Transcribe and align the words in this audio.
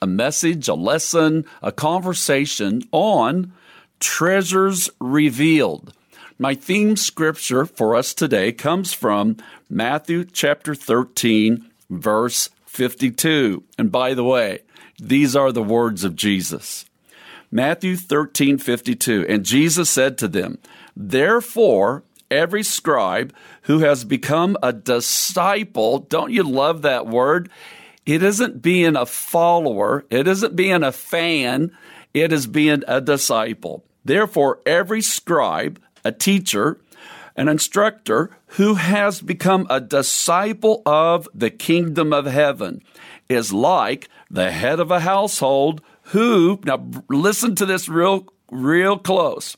a 0.00 0.06
message, 0.06 0.68
a 0.68 0.74
lesson, 0.74 1.44
a 1.62 1.72
conversation 1.72 2.82
on 2.92 3.52
treasures 4.00 4.90
revealed. 5.00 5.92
My 6.38 6.54
theme 6.54 6.96
scripture 6.96 7.66
for 7.66 7.96
us 7.96 8.14
today 8.14 8.52
comes 8.52 8.92
from 8.92 9.36
Matthew 9.68 10.24
chapter 10.24 10.74
13, 10.74 11.68
verse 11.90 12.50
52. 12.66 13.64
And 13.76 13.90
by 13.90 14.14
the 14.14 14.24
way, 14.24 14.60
these 14.98 15.34
are 15.34 15.50
the 15.50 15.62
words 15.62 16.04
of 16.04 16.14
Jesus. 16.14 16.84
Matthew 17.50 17.96
13, 17.96 18.58
52. 18.58 19.26
And 19.28 19.44
Jesus 19.44 19.90
said 19.90 20.18
to 20.18 20.28
them, 20.28 20.58
Therefore, 20.96 22.04
every 22.30 22.62
scribe 22.62 23.34
who 23.62 23.80
has 23.80 24.04
become 24.04 24.56
a 24.62 24.72
disciple, 24.72 26.00
don't 26.00 26.32
you 26.32 26.42
love 26.42 26.82
that 26.82 27.06
word? 27.06 27.50
It 28.08 28.22
isn't 28.22 28.62
being 28.62 28.96
a 28.96 29.04
follower, 29.04 30.06
it 30.08 30.26
isn't 30.26 30.56
being 30.56 30.82
a 30.82 30.92
fan, 30.92 31.76
it 32.14 32.32
is 32.32 32.46
being 32.46 32.82
a 32.88 33.02
disciple. 33.02 33.84
Therefore, 34.02 34.60
every 34.64 35.02
scribe, 35.02 35.78
a 36.06 36.10
teacher, 36.10 36.80
an 37.36 37.48
instructor 37.48 38.30
who 38.56 38.76
has 38.76 39.20
become 39.20 39.66
a 39.68 39.78
disciple 39.78 40.80
of 40.86 41.28
the 41.34 41.50
kingdom 41.50 42.14
of 42.14 42.24
heaven 42.24 42.80
is 43.28 43.52
like 43.52 44.08
the 44.30 44.52
head 44.52 44.80
of 44.80 44.90
a 44.90 45.00
household 45.00 45.82
who, 46.04 46.60
now 46.64 46.88
listen 47.10 47.54
to 47.56 47.66
this 47.66 47.90
real, 47.90 48.26
real 48.50 48.96
close, 48.96 49.54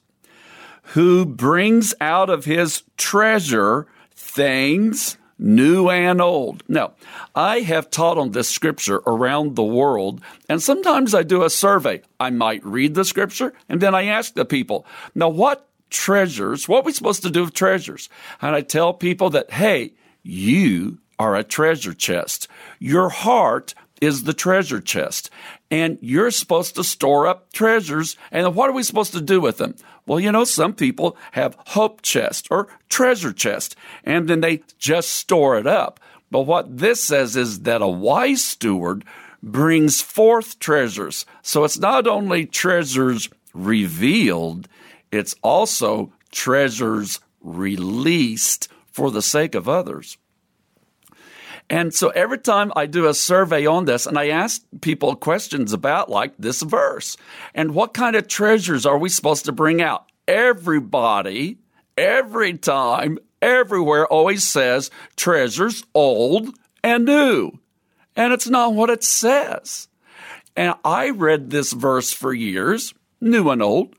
who 0.94 1.24
brings 1.24 1.94
out 2.00 2.28
of 2.28 2.46
his 2.46 2.82
treasure 2.96 3.86
things 4.12 5.18
new 5.40 5.88
and 5.88 6.20
old. 6.20 6.62
Now, 6.68 6.92
I 7.34 7.60
have 7.60 7.90
taught 7.90 8.18
on 8.18 8.30
this 8.30 8.48
scripture 8.48 9.00
around 9.06 9.56
the 9.56 9.64
world, 9.64 10.20
and 10.48 10.62
sometimes 10.62 11.14
I 11.14 11.22
do 11.22 11.42
a 11.42 11.50
survey. 11.50 12.02
I 12.20 12.30
might 12.30 12.64
read 12.64 12.94
the 12.94 13.04
scripture, 13.04 13.54
and 13.68 13.80
then 13.80 13.94
I 13.94 14.04
ask 14.04 14.34
the 14.34 14.44
people, 14.44 14.86
now 15.14 15.28
what 15.28 15.66
treasures, 15.88 16.68
what 16.68 16.80
are 16.80 16.86
we 16.86 16.92
supposed 16.92 17.22
to 17.22 17.30
do 17.30 17.44
with 17.44 17.54
treasures? 17.54 18.08
And 18.40 18.54
I 18.54 18.60
tell 18.60 18.92
people 18.92 19.30
that, 19.30 19.50
hey, 19.50 19.94
you 20.22 20.98
are 21.18 21.34
a 21.36 21.44
treasure 21.44 21.94
chest. 21.94 22.46
Your 22.78 23.08
heart 23.08 23.74
is 24.00 24.24
the 24.24 24.32
treasure 24.32 24.80
chest. 24.80 25.30
And 25.70 25.98
you're 26.00 26.30
supposed 26.30 26.74
to 26.76 26.84
store 26.84 27.26
up 27.26 27.52
treasures. 27.52 28.16
And 28.30 28.54
what 28.54 28.70
are 28.70 28.72
we 28.72 28.82
supposed 28.82 29.12
to 29.12 29.20
do 29.20 29.40
with 29.40 29.58
them? 29.58 29.74
Well, 30.06 30.20
you 30.20 30.32
know, 30.32 30.44
some 30.44 30.72
people 30.74 31.16
have 31.32 31.56
hope 31.68 32.02
chest 32.02 32.48
or 32.50 32.68
treasure 32.88 33.32
chest, 33.32 33.76
and 34.04 34.28
then 34.28 34.40
they 34.40 34.62
just 34.78 35.10
store 35.10 35.58
it 35.58 35.66
up. 35.66 36.00
But 36.30 36.42
what 36.42 36.78
this 36.78 37.02
says 37.02 37.36
is 37.36 37.60
that 37.60 37.82
a 37.82 37.88
wise 37.88 38.44
steward 38.44 39.04
brings 39.42 40.00
forth 40.00 40.58
treasures. 40.58 41.26
So 41.42 41.64
it's 41.64 41.78
not 41.78 42.06
only 42.06 42.46
treasures 42.46 43.28
revealed, 43.52 44.68
it's 45.10 45.34
also 45.42 46.12
treasures 46.30 47.20
released 47.40 48.68
for 48.92 49.10
the 49.10 49.22
sake 49.22 49.54
of 49.54 49.68
others. 49.68 50.18
And 51.70 51.94
so 51.94 52.08
every 52.08 52.38
time 52.38 52.72
I 52.74 52.86
do 52.86 53.06
a 53.06 53.14
survey 53.14 53.64
on 53.64 53.84
this 53.84 54.04
and 54.04 54.18
I 54.18 54.28
ask 54.30 54.60
people 54.80 55.14
questions 55.14 55.72
about 55.72 56.10
like 56.10 56.34
this 56.36 56.62
verse 56.62 57.16
and 57.54 57.74
what 57.74 57.94
kind 57.94 58.16
of 58.16 58.26
treasures 58.26 58.84
are 58.84 58.98
we 58.98 59.08
supposed 59.08 59.44
to 59.44 59.52
bring 59.52 59.80
out? 59.80 60.06
Everybody, 60.26 61.58
every 61.96 62.58
time, 62.58 63.18
everywhere 63.40 64.04
always 64.06 64.42
says 64.42 64.90
treasures 65.14 65.84
old 65.94 66.52
and 66.82 67.04
new. 67.04 67.52
And 68.16 68.32
it's 68.32 68.48
not 68.48 68.74
what 68.74 68.90
it 68.90 69.04
says. 69.04 69.86
And 70.56 70.74
I 70.84 71.10
read 71.10 71.50
this 71.50 71.72
verse 71.72 72.12
for 72.12 72.34
years, 72.34 72.92
new 73.20 73.48
and 73.48 73.62
old, 73.62 73.94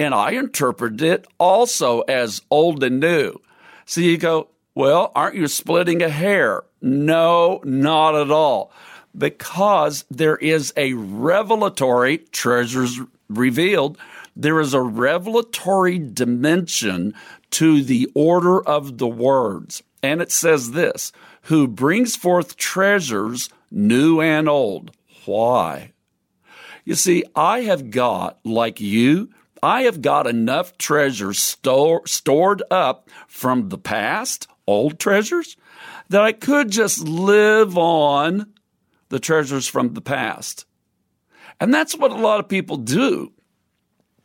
and 0.00 0.12
I 0.12 0.32
interpreted 0.32 1.02
it 1.02 1.26
also 1.38 2.00
as 2.00 2.42
old 2.50 2.82
and 2.82 2.98
new. 2.98 3.40
So 3.86 4.00
you 4.00 4.18
go, 4.18 4.48
well, 4.74 5.12
aren't 5.14 5.36
you 5.36 5.46
splitting 5.46 6.02
a 6.02 6.08
hair? 6.08 6.64
No, 6.84 7.62
not 7.64 8.14
at 8.14 8.30
all. 8.30 8.70
Because 9.16 10.04
there 10.10 10.36
is 10.36 10.70
a 10.76 10.92
revelatory 10.92 12.18
treasures 12.18 13.00
revealed, 13.30 13.96
there 14.36 14.60
is 14.60 14.74
a 14.74 14.82
revelatory 14.82 15.98
dimension 15.98 17.14
to 17.52 17.82
the 17.82 18.10
order 18.14 18.62
of 18.62 18.98
the 18.98 19.06
words. 19.06 19.82
And 20.02 20.20
it 20.20 20.30
says 20.30 20.72
this 20.72 21.10
who 21.44 21.66
brings 21.66 22.16
forth 22.16 22.58
treasures 22.58 23.48
new 23.70 24.20
and 24.20 24.46
old. 24.46 24.90
Why? 25.24 25.92
You 26.84 26.96
see, 26.96 27.24
I 27.34 27.60
have 27.62 27.90
got, 27.90 28.40
like 28.44 28.78
you, 28.78 29.30
I 29.62 29.82
have 29.82 30.02
got 30.02 30.26
enough 30.26 30.76
treasures 30.76 31.38
store, 31.38 32.06
stored 32.06 32.62
up 32.70 33.08
from 33.26 33.70
the 33.70 33.78
past, 33.78 34.48
old 34.66 34.98
treasures, 34.98 35.56
that 36.08 36.22
I 36.22 36.32
could 36.32 36.70
just 36.70 37.00
live 37.00 37.76
on 37.78 38.52
the 39.08 39.18
treasures 39.18 39.66
from 39.66 39.94
the 39.94 40.00
past. 40.00 40.66
And 41.60 41.72
that's 41.72 41.96
what 41.96 42.10
a 42.10 42.16
lot 42.16 42.40
of 42.40 42.48
people 42.48 42.76
do 42.76 43.32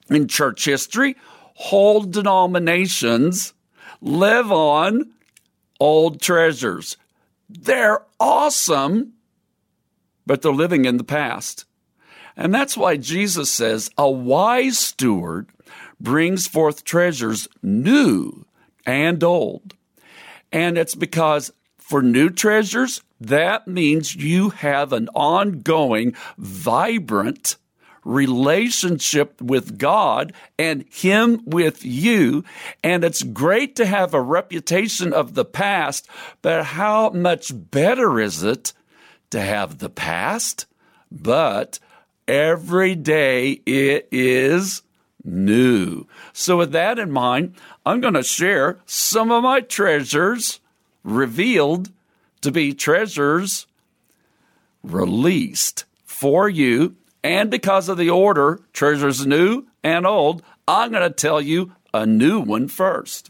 in 0.10 0.28
church 0.28 0.66
history. 0.66 1.16
Whole 1.56 2.02
denominations 2.02 3.54
live 4.02 4.52
on 4.52 5.12
old 5.80 6.22
treasures. 6.22 6.98
They're 7.50 8.02
awesome, 8.20 9.14
but 10.26 10.42
they're 10.42 10.52
living 10.52 10.86
in 10.86 10.98
the 10.98 11.04
past. 11.04 11.66
And 12.36 12.54
that's 12.54 12.78
why 12.78 12.98
Jesus 12.98 13.50
says 13.50 13.90
a 13.98 14.10
wise 14.10 14.78
steward 14.78 15.50
brings 16.00 16.48
forth 16.48 16.84
treasures 16.84 17.48
new 17.62 18.46
and 18.86 19.24
old. 19.24 19.76
And 20.52 20.78
it's 20.78 20.96
because 20.96 21.52
for 21.90 22.04
new 22.04 22.30
treasures, 22.30 23.02
that 23.20 23.68
means 23.68 24.16
you 24.16 24.52
have 24.52 24.94
an 24.94 25.10
ongoing, 25.16 26.14
vibrant 26.38 27.56
relationship 28.06 29.42
with 29.42 29.80
God 29.80 30.32
and 30.60 30.86
Him 30.92 31.42
with 31.46 31.84
you. 31.84 32.44
And 32.84 33.04
it's 33.04 33.24
great 33.24 33.76
to 33.78 33.88
have 33.88 34.14
a 34.14 34.22
reputation 34.22 35.14
of 35.14 35.34
the 35.34 35.44
past, 35.44 36.08
but 36.44 36.64
how 36.64 37.10
much 37.10 37.52
better 37.54 38.20
is 38.20 38.44
it 38.44 38.72
to 39.32 39.42
have 39.42 39.80
the 39.80 39.90
past? 39.90 40.68
But 41.12 41.80
every 42.28 42.94
day 42.94 43.62
it 43.66 44.08
is 44.12 44.84
new. 45.24 46.06
So, 46.34 46.58
with 46.58 46.72
that 46.74 47.00
in 47.00 47.12
mind, 47.12 47.56
I'm 47.84 48.00
going 48.00 48.14
to 48.14 48.22
share 48.22 48.78
some 48.86 49.32
of 49.32 49.42
my 49.42 49.62
treasures 49.62 50.60
revealed 51.04 51.90
to 52.42 52.52
be 52.52 52.74
treasures 52.74 53.68
released 54.84 55.86
for 56.06 56.48
you 56.48 56.96
And 57.24 57.52
because 57.52 57.90
of 57.90 57.98
the 57.98 58.10
order, 58.10 58.62
treasures 58.74 59.26
new 59.26 59.66
and 59.84 60.06
old, 60.06 60.42
I'm 60.68 60.92
going 60.92 61.04
to 61.04 61.10
tell 61.10 61.42
you 61.42 61.74
a 61.94 62.06
new 62.06 62.40
one 62.40 62.68
first. 62.68 63.30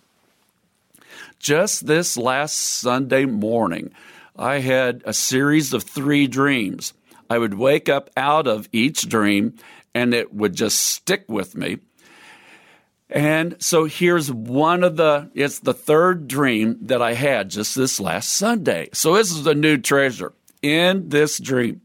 Just 1.39 1.88
this 1.88 2.18
last 2.18 2.56
Sunday 2.56 3.25
morning, 3.25 3.92
I 4.38 4.60
had 4.60 5.01
a 5.06 5.13
series 5.13 5.74
of 5.74 5.83
three 5.83 6.27
dreams. 6.27 6.94
I 7.30 7.38
would 7.38 7.54
wake 7.54 7.89
up 7.89 8.10
out 8.18 8.48
of 8.48 8.69
each 8.72 9.07
dream 9.07 9.56
and 9.95 10.13
it 10.13 10.33
would 10.33 10.54
just 10.54 10.80
stick 10.80 11.25
with 11.27 11.56
me. 11.56 11.80
And 13.09 13.56
so 13.59 13.85
here's 13.85 14.31
one 14.31 14.83
of 14.83 14.95
the, 14.95 15.31
it's 15.33 15.59
the 15.59 15.73
third 15.73 16.27
dream 16.27 16.77
that 16.81 17.01
I 17.01 17.13
had 17.13 17.50
just 17.50 17.75
this 17.75 18.00
last 18.00 18.29
Sunday. 18.29 18.89
So 18.94 19.15
this 19.15 19.31
is 19.31 19.47
a 19.47 19.56
new 19.56 19.77
treasure. 19.77 20.33
In 20.61 21.09
this 21.09 21.39
dream, 21.39 21.81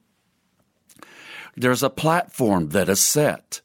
there's 1.57 1.83
a 1.83 1.91
platform 1.91 2.71
that 2.71 2.89
is 2.89 3.01
set. 3.01 3.61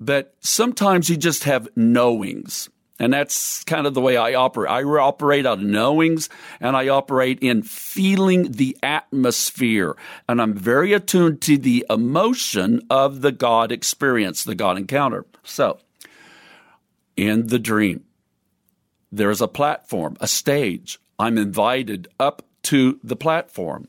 But 0.00 0.34
sometimes 0.40 1.08
you 1.08 1.16
just 1.16 1.44
have 1.44 1.68
knowings. 1.76 2.68
And 2.98 3.12
that's 3.12 3.64
kind 3.64 3.86
of 3.86 3.94
the 3.94 4.00
way 4.00 4.16
I 4.16 4.34
operate. 4.34 4.70
I 4.70 4.82
operate 4.82 5.46
out 5.46 5.58
of 5.58 5.64
knowings 5.64 6.28
and 6.60 6.76
I 6.76 6.88
operate 6.88 7.38
in 7.40 7.62
feeling 7.62 8.52
the 8.52 8.76
atmosphere. 8.82 9.96
And 10.28 10.40
I'm 10.40 10.54
very 10.54 10.92
attuned 10.92 11.40
to 11.42 11.58
the 11.58 11.86
emotion 11.90 12.80
of 12.90 13.20
the 13.20 13.32
God 13.32 13.72
experience, 13.72 14.44
the 14.44 14.54
God 14.54 14.78
encounter. 14.78 15.26
So, 15.42 15.78
in 17.16 17.48
the 17.48 17.58
dream, 17.58 18.04
there's 19.10 19.40
a 19.40 19.48
platform, 19.48 20.16
a 20.20 20.26
stage. 20.26 20.98
I'm 21.18 21.38
invited 21.38 22.08
up 22.18 22.42
to 22.62 22.98
the 23.02 23.16
platform 23.16 23.88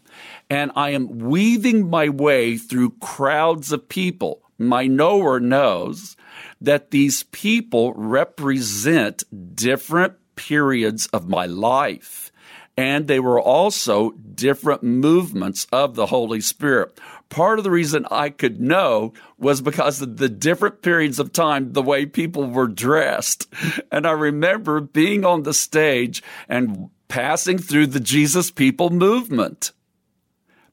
and 0.50 0.72
I 0.76 0.90
am 0.92 1.20
weaving 1.20 1.90
my 1.90 2.10
way 2.10 2.58
through 2.58 2.98
crowds 3.00 3.72
of 3.72 3.88
people. 3.88 4.42
My 4.58 4.88
knower 4.88 5.40
knows 5.40 6.16
that 6.62 6.92
these 6.92 7.24
people 7.24 7.94
represent 7.94 9.24
different 9.56 10.14
periods 10.36 11.08
of 11.08 11.30
my 11.30 11.46
life. 11.46 12.32
And 12.76 13.08
they 13.08 13.20
were 13.20 13.40
also 13.40 14.12
different 14.12 14.84
movements 14.84 15.68
of 15.72 15.96
the 15.96 16.08
Holy 16.08 16.42
Spirit. 16.42 17.00
Part 17.30 17.60
of 17.60 17.64
the 17.64 17.72
reason 17.72 18.06
I 18.12 18.30
could 18.30 18.60
know 18.60 19.14
was 19.38 19.62
because 19.62 20.02
of 20.02 20.18
the 20.18 20.30
different 20.30 20.82
periods 20.82 21.20
of 21.20 21.34
time, 21.34 21.74
the 21.74 21.82
way 21.82 22.06
people 22.06 22.46
were 22.46 22.68
dressed. 22.68 23.48
And 23.92 24.08
I 24.08 24.12
remember 24.12 24.82
being 24.82 25.24
on 25.26 25.44
the 25.44 25.54
stage 25.54 26.24
and 26.50 26.90
passing 27.08 27.58
through 27.58 27.88
the 27.88 28.00
Jesus 28.00 28.50
People 28.50 28.90
movement. 28.90 29.72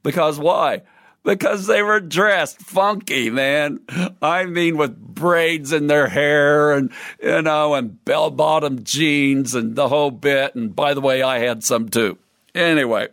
Because 0.02 0.38
why? 0.38 0.82
Because 1.25 1.67
they 1.67 1.82
were 1.82 2.00
dressed 2.00 2.61
funky, 2.61 3.31
man. 3.31 3.81
I 4.22 4.46
mean, 4.46 4.76
with 4.76 4.99
braids 4.99 5.72
in 5.72 5.87
their 5.87 6.08
hair 6.08 6.72
and, 6.72 6.93
you 7.22 7.43
know, 7.43 7.75
and 7.75 8.02
bell 8.05 8.31
bottom 8.31 8.84
jeans 8.84 9.55
and 9.55 9.76
the 9.76 9.88
whole 9.88 10.11
bit. 10.11 10.55
And 10.55 10.75
by 10.75 10.94
the 10.94 11.00
way, 11.00 11.22
I 11.22 11.38
had 11.38 11.62
some 11.62 11.88
too. 11.88 12.19
Anyway. 12.55 13.08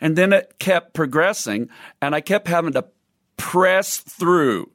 And 0.00 0.16
then 0.16 0.32
it 0.32 0.58
kept 0.58 0.92
progressing 0.92 1.70
and 2.02 2.14
I 2.14 2.20
kept 2.20 2.48
having 2.48 2.74
to 2.74 2.84
press 3.36 3.98
through. 3.98 4.70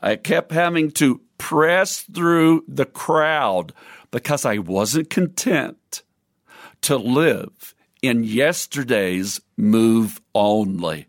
I 0.00 0.16
kept 0.16 0.52
having 0.52 0.90
to 0.92 1.20
press 1.38 2.00
through 2.00 2.64
the 2.66 2.86
crowd 2.86 3.72
because 4.10 4.44
I 4.44 4.58
wasn't 4.58 5.10
content 5.10 6.02
to 6.82 6.96
live 6.96 7.74
in 8.00 8.24
yesterday's 8.24 9.40
move 9.56 10.20
only. 10.34 11.06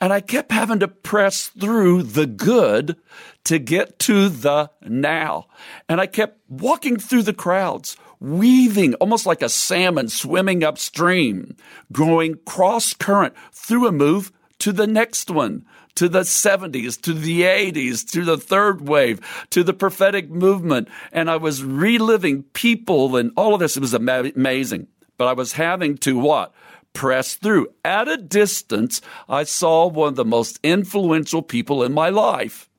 And 0.00 0.12
I 0.12 0.20
kept 0.20 0.52
having 0.52 0.80
to 0.80 0.88
press 0.88 1.48
through 1.48 2.02
the 2.04 2.26
good 2.26 2.96
to 3.44 3.58
get 3.58 3.98
to 4.00 4.28
the 4.28 4.70
now. 4.82 5.46
And 5.88 6.00
I 6.00 6.06
kept 6.06 6.40
walking 6.48 6.96
through 6.96 7.22
the 7.22 7.32
crowds, 7.32 7.96
weaving 8.20 8.94
almost 8.94 9.26
like 9.26 9.42
a 9.42 9.48
salmon 9.48 10.08
swimming 10.08 10.64
upstream, 10.64 11.56
going 11.92 12.38
cross 12.44 12.92
current 12.94 13.34
through 13.52 13.86
a 13.86 13.92
move 13.92 14.32
to 14.58 14.72
the 14.72 14.86
next 14.86 15.30
one, 15.30 15.64
to 15.94 16.08
the 16.08 16.20
70s, 16.20 17.00
to 17.02 17.12
the 17.12 17.42
80s, 17.42 18.08
to 18.10 18.24
the 18.24 18.36
third 18.36 18.88
wave, 18.88 19.20
to 19.50 19.62
the 19.62 19.74
prophetic 19.74 20.30
movement. 20.30 20.88
And 21.12 21.30
I 21.30 21.36
was 21.36 21.64
reliving 21.64 22.44
people 22.52 23.16
and 23.16 23.32
all 23.36 23.54
of 23.54 23.60
this. 23.60 23.76
It 23.76 23.80
was 23.80 23.94
amazing. 23.94 24.88
But 25.18 25.28
I 25.28 25.32
was 25.32 25.52
having 25.52 25.96
to 25.98 26.18
what? 26.18 26.52
Press 26.96 27.34
through. 27.34 27.68
At 27.84 28.08
a 28.08 28.16
distance, 28.16 29.02
I 29.28 29.44
saw 29.44 29.86
one 29.86 30.08
of 30.08 30.16
the 30.16 30.24
most 30.24 30.58
influential 30.62 31.42
people 31.42 31.82
in 31.82 31.92
my 31.92 32.08
life, 32.08 32.70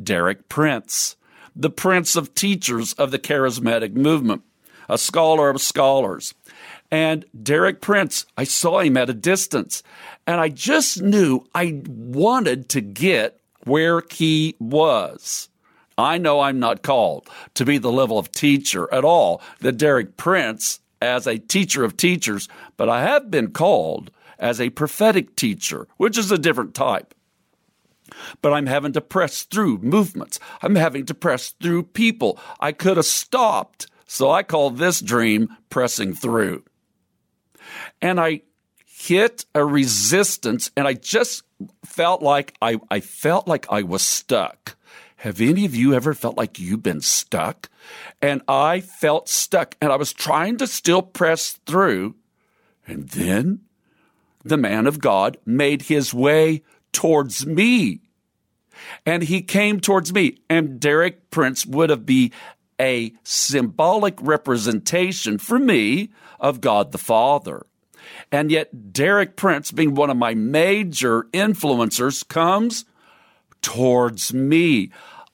Derek 0.00 0.48
Prince, 0.48 1.16
the 1.56 1.70
prince 1.70 2.14
of 2.14 2.34
teachers 2.34 2.92
of 2.94 3.10
the 3.10 3.18
charismatic 3.18 3.94
movement, 3.94 4.42
a 4.88 4.96
scholar 4.96 5.50
of 5.50 5.60
scholars. 5.60 6.34
And 6.90 7.24
Derek 7.42 7.80
Prince, 7.80 8.26
I 8.38 8.44
saw 8.44 8.78
him 8.78 8.96
at 8.96 9.10
a 9.10 9.14
distance, 9.14 9.82
and 10.24 10.40
I 10.40 10.50
just 10.50 11.02
knew 11.02 11.44
I 11.52 11.82
wanted 11.84 12.68
to 12.70 12.80
get 12.80 13.40
where 13.64 14.02
he 14.08 14.54
was. 14.60 15.48
I 15.98 16.18
know 16.18 16.40
I'm 16.40 16.60
not 16.60 16.82
called 16.82 17.28
to 17.54 17.64
be 17.64 17.78
the 17.78 17.90
level 17.90 18.18
of 18.18 18.30
teacher 18.30 18.92
at 18.94 19.04
all 19.04 19.42
that 19.60 19.78
Derek 19.78 20.16
Prince 20.16 20.78
as 21.04 21.26
a 21.26 21.38
teacher 21.38 21.84
of 21.84 21.96
teachers, 21.96 22.48
but 22.76 22.88
I 22.88 23.02
have 23.02 23.30
been 23.30 23.52
called 23.52 24.10
as 24.38 24.60
a 24.60 24.70
prophetic 24.70 25.36
teacher, 25.36 25.86
which 25.96 26.18
is 26.18 26.30
a 26.32 26.38
different 26.38 26.74
type. 26.74 27.14
But 28.42 28.52
I'm 28.52 28.66
having 28.66 28.92
to 28.92 29.00
press 29.00 29.42
through 29.42 29.78
movements. 29.78 30.38
I'm 30.62 30.74
having 30.74 31.06
to 31.06 31.14
press 31.14 31.50
through 31.60 31.84
people. 31.84 32.38
I 32.60 32.72
could 32.72 32.96
have 32.96 33.06
stopped. 33.06 33.86
So 34.06 34.30
I 34.30 34.42
call 34.42 34.70
this 34.70 35.00
dream 35.00 35.56
pressing 35.70 36.14
through. 36.14 36.64
And 38.00 38.20
I 38.20 38.42
hit 38.84 39.44
a 39.54 39.64
resistance 39.64 40.70
and 40.76 40.86
I 40.86 40.94
just 40.94 41.42
felt 41.84 42.22
like 42.22 42.54
I, 42.60 42.78
I 42.90 43.00
felt 43.00 43.48
like 43.48 43.66
I 43.70 43.82
was 43.82 44.02
stuck. 44.02 44.73
Have 45.24 45.40
any 45.40 45.64
of 45.64 45.74
you 45.74 45.94
ever 45.94 46.12
felt 46.12 46.36
like 46.36 46.60
you've 46.60 46.82
been 46.82 47.00
stuck? 47.00 47.70
And 48.20 48.42
I 48.46 48.80
felt 48.80 49.30
stuck 49.30 49.74
and 49.80 49.90
I 49.90 49.96
was 49.96 50.12
trying 50.12 50.58
to 50.58 50.66
still 50.66 51.00
press 51.00 51.58
through. 51.64 52.16
And 52.86 53.08
then 53.08 53.60
the 54.44 54.58
man 54.58 54.86
of 54.86 55.00
God 55.00 55.38
made 55.46 55.80
his 55.80 56.12
way 56.12 56.62
towards 56.92 57.46
me. 57.46 58.02
And 59.06 59.22
he 59.22 59.40
came 59.40 59.80
towards 59.80 60.12
me. 60.12 60.40
And 60.50 60.78
Derek 60.78 61.30
Prince 61.30 61.64
would 61.64 61.88
have 61.88 62.04
been 62.04 62.30
a 62.78 63.14
symbolic 63.22 64.20
representation 64.20 65.38
for 65.38 65.58
me 65.58 66.10
of 66.38 66.60
God 66.60 66.92
the 66.92 66.98
Father. 66.98 67.64
And 68.30 68.50
yet, 68.50 68.92
Derek 68.92 69.36
Prince, 69.36 69.70
being 69.70 69.94
one 69.94 70.10
of 70.10 70.18
my 70.18 70.34
major 70.34 71.22
influencers, 71.32 72.28
comes 72.28 72.84
towards 73.62 74.34
me. 74.34 74.90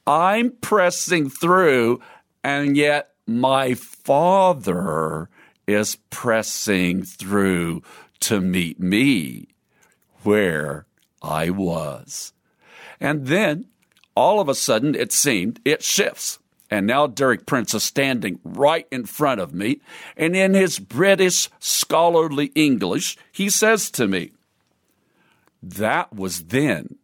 I'm 0.06 0.52
pressing 0.60 1.30
through, 1.30 2.00
and 2.42 2.76
yet 2.76 3.10
my 3.26 3.74
Father 3.74 5.28
is 5.66 5.96
pressing 6.10 7.04
through 7.04 7.82
to 8.20 8.40
meet 8.40 8.80
me 8.80 9.48
where 10.22 10.86
I 11.22 11.50
was. 11.50 12.32
And 13.00 13.26
then 13.26 13.66
all 14.14 14.40
of 14.40 14.48
a 14.48 14.54
sudden 14.54 14.94
it 14.94 15.12
seemed 15.12 15.60
it 15.64 15.82
shifts. 15.82 16.38
And 16.70 16.86
now 16.86 17.06
Derek 17.08 17.46
Prince 17.46 17.74
is 17.74 17.82
standing 17.82 18.38
right 18.44 18.86
in 18.92 19.04
front 19.04 19.40
of 19.40 19.52
me. 19.52 19.80
And 20.16 20.36
in 20.36 20.54
his 20.54 20.78
British 20.78 21.48
scholarly 21.58 22.52
English, 22.54 23.16
he 23.32 23.50
says 23.50 23.90
to 23.92 24.06
me, 24.06 24.32
That 25.62 26.14
was 26.14 26.44
then 26.44 26.96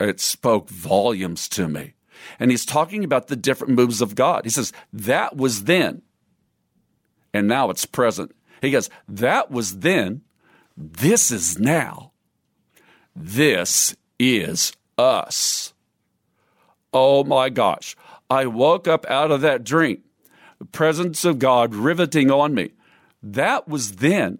it 0.00 0.20
spoke 0.20 0.68
volumes 0.68 1.48
to 1.50 1.68
me. 1.68 1.94
And 2.38 2.50
he's 2.50 2.64
talking 2.64 3.04
about 3.04 3.28
the 3.28 3.36
different 3.36 3.74
moves 3.74 4.00
of 4.00 4.14
God. 4.14 4.44
He 4.44 4.50
says, 4.50 4.72
that 4.92 5.36
was 5.36 5.64
then, 5.64 6.02
and 7.32 7.46
now 7.46 7.70
it's 7.70 7.86
present. 7.86 8.34
He 8.60 8.70
goes, 8.70 8.88
that 9.08 9.50
was 9.50 9.80
then, 9.80 10.22
this 10.76 11.30
is 11.30 11.58
now, 11.58 12.12
this 13.14 13.94
is 14.18 14.72
us. 14.96 15.74
Oh 16.92 17.24
my 17.24 17.50
gosh. 17.50 17.96
I 18.30 18.46
woke 18.46 18.88
up 18.88 19.04
out 19.06 19.30
of 19.30 19.42
that 19.42 19.64
dream, 19.64 20.02
the 20.58 20.64
presence 20.64 21.24
of 21.24 21.38
God 21.38 21.74
riveting 21.74 22.30
on 22.30 22.54
me. 22.54 22.70
That 23.22 23.68
was 23.68 23.96
then, 23.96 24.38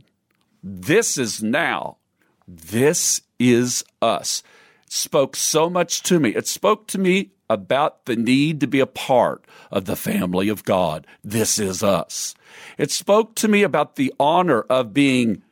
this 0.62 1.18
is 1.18 1.42
now, 1.42 1.98
this 2.46 3.20
is 3.38 3.84
us 4.00 4.42
spoke 4.88 5.36
so 5.36 5.68
much 5.68 6.02
to 6.04 6.20
me. 6.20 6.30
It 6.30 6.46
spoke 6.46 6.86
to 6.88 6.98
me 6.98 7.30
about 7.50 8.06
the 8.06 8.16
need 8.16 8.60
to 8.60 8.66
be 8.66 8.80
a 8.80 8.86
part 8.86 9.44
of 9.70 9.84
the 9.84 9.96
family 9.96 10.48
of 10.48 10.64
God. 10.64 11.06
This 11.22 11.58
is 11.58 11.82
us. 11.82 12.34
It 12.78 12.90
spoke 12.90 13.34
to 13.36 13.48
me 13.48 13.62
about 13.62 13.96
the 13.96 14.12
honor 14.18 14.62
of 14.62 14.94
being 14.94 15.42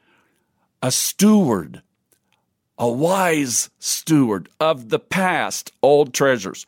a 0.82 0.90
steward 0.90 1.82
a 2.82 2.90
wise 2.90 3.70
steward 3.78 4.48
of 4.58 4.88
the 4.88 4.98
past 4.98 5.70
old 5.82 6.12
treasures. 6.12 6.66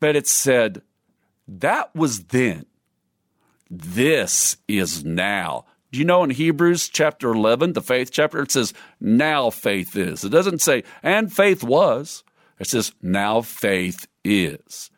But 0.00 0.16
it 0.16 0.26
said, 0.26 0.80
that 1.46 1.94
was 1.94 2.24
then. 2.24 2.64
This 3.70 4.56
is 4.66 5.04
now. 5.04 5.66
Do 5.92 5.98
you 5.98 6.06
know 6.06 6.24
in 6.24 6.30
Hebrews 6.30 6.88
chapter 6.88 7.30
11, 7.30 7.74
the 7.74 7.82
faith 7.82 8.10
chapter, 8.10 8.40
it 8.40 8.50
says, 8.50 8.72
now 8.98 9.50
faith 9.50 9.94
is. 9.94 10.24
It 10.24 10.30
doesn't 10.30 10.62
say, 10.62 10.84
and 11.02 11.30
faith 11.30 11.62
was. 11.62 12.24
It 12.58 12.66
says, 12.66 12.92
now 13.02 13.42
faith 13.42 14.06
is. 14.24 14.90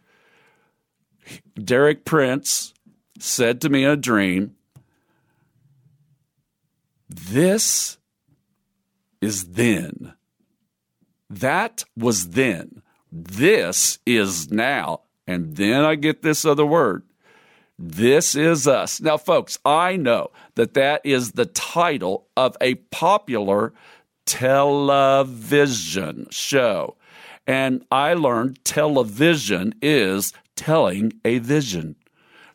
Derek 1.63 2.05
Prince 2.05 2.75
said 3.19 3.61
to 3.61 3.69
me 3.69 3.83
in 3.83 3.91
a 3.91 3.97
dream, 3.97 4.55
This 7.09 7.99
is 9.21 9.53
then. 9.53 10.15
That 11.29 11.85
was 11.97 12.31
then. 12.31 12.83
This 13.11 13.99
is 14.07 14.53
now. 14.53 15.01
And 15.27 15.57
then 15.57 15.85
I 15.85 15.97
get 15.97 16.23
this 16.23 16.45
other 16.45 16.67
word 16.67 17.03
this 17.79 18.35
is 18.35 18.69
us. 18.69 19.01
Now, 19.01 19.17
folks, 19.17 19.59
I 19.65 19.97
know 19.97 20.31
that 20.55 20.75
that 20.75 21.01
is 21.05 21.33
the 21.33 21.47
title 21.47 22.29
of 22.37 22.57
a 22.61 22.77
popular 22.77 23.73
television 24.27 26.27
show. 26.31 26.97
And 27.47 27.85
I 27.91 28.15
learned 28.15 28.65
television 28.65 29.75
is 29.83 30.33
telling 30.57 31.13
a 31.25 31.39
vision. 31.39 31.97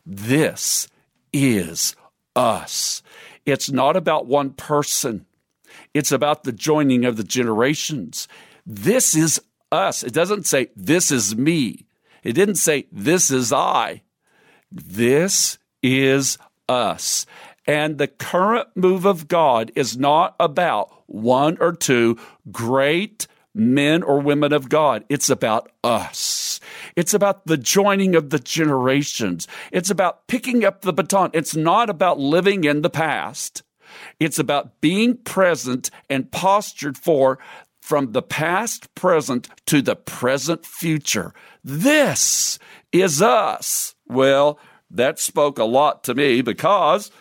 This 0.04 0.88
is 1.32 1.94
us. 2.34 3.02
It's 3.46 3.70
not 3.70 3.96
about 3.96 4.26
one 4.26 4.50
person, 4.50 5.26
it's 5.94 6.12
about 6.12 6.44
the 6.44 6.52
joining 6.52 7.04
of 7.04 7.16
the 7.16 7.24
generations. 7.24 8.28
This 8.66 9.14
is 9.14 9.40
us. 9.72 10.02
It 10.02 10.12
doesn't 10.12 10.46
say, 10.46 10.68
this 10.76 11.10
is 11.10 11.36
me. 11.36 11.86
It 12.22 12.34
didn't 12.34 12.56
say, 12.56 12.86
this 12.92 13.30
is 13.30 13.52
I. 13.52 14.02
This 14.70 15.58
is 15.82 16.38
us. 16.68 17.26
And 17.66 17.98
the 17.98 18.08
current 18.08 18.68
move 18.74 19.04
of 19.04 19.28
God 19.28 19.70
is 19.74 19.96
not 19.96 20.34
about 20.40 20.92
one 21.06 21.56
or 21.60 21.72
two 21.72 22.18
great 22.50 23.26
men 23.54 24.02
or 24.02 24.20
women 24.20 24.52
of 24.52 24.68
God. 24.68 25.04
It's 25.08 25.28
about 25.28 25.70
us. 25.82 26.60
It's 26.96 27.14
about 27.14 27.46
the 27.46 27.56
joining 27.56 28.14
of 28.14 28.30
the 28.30 28.38
generations. 28.38 29.48
It's 29.72 29.90
about 29.90 30.26
picking 30.28 30.64
up 30.64 30.82
the 30.82 30.92
baton. 30.92 31.30
It's 31.32 31.56
not 31.56 31.90
about 31.90 32.18
living 32.18 32.64
in 32.64 32.82
the 32.82 32.90
past. 32.90 33.62
It's 34.20 34.38
about 34.38 34.80
being 34.80 35.16
present 35.16 35.90
and 36.08 36.30
postured 36.30 36.96
for 36.96 37.38
from 37.80 38.12
the 38.12 38.22
past, 38.22 38.94
present 38.94 39.48
to 39.66 39.82
the 39.82 39.96
present 39.96 40.64
future. 40.64 41.34
This 41.64 42.58
is 42.92 43.20
us. 43.20 43.94
Well, 44.10 44.58
that 44.90 45.20
spoke 45.20 45.58
a 45.58 45.64
lot 45.64 46.02
to 46.04 46.14
me 46.14 46.42
because 46.42 47.12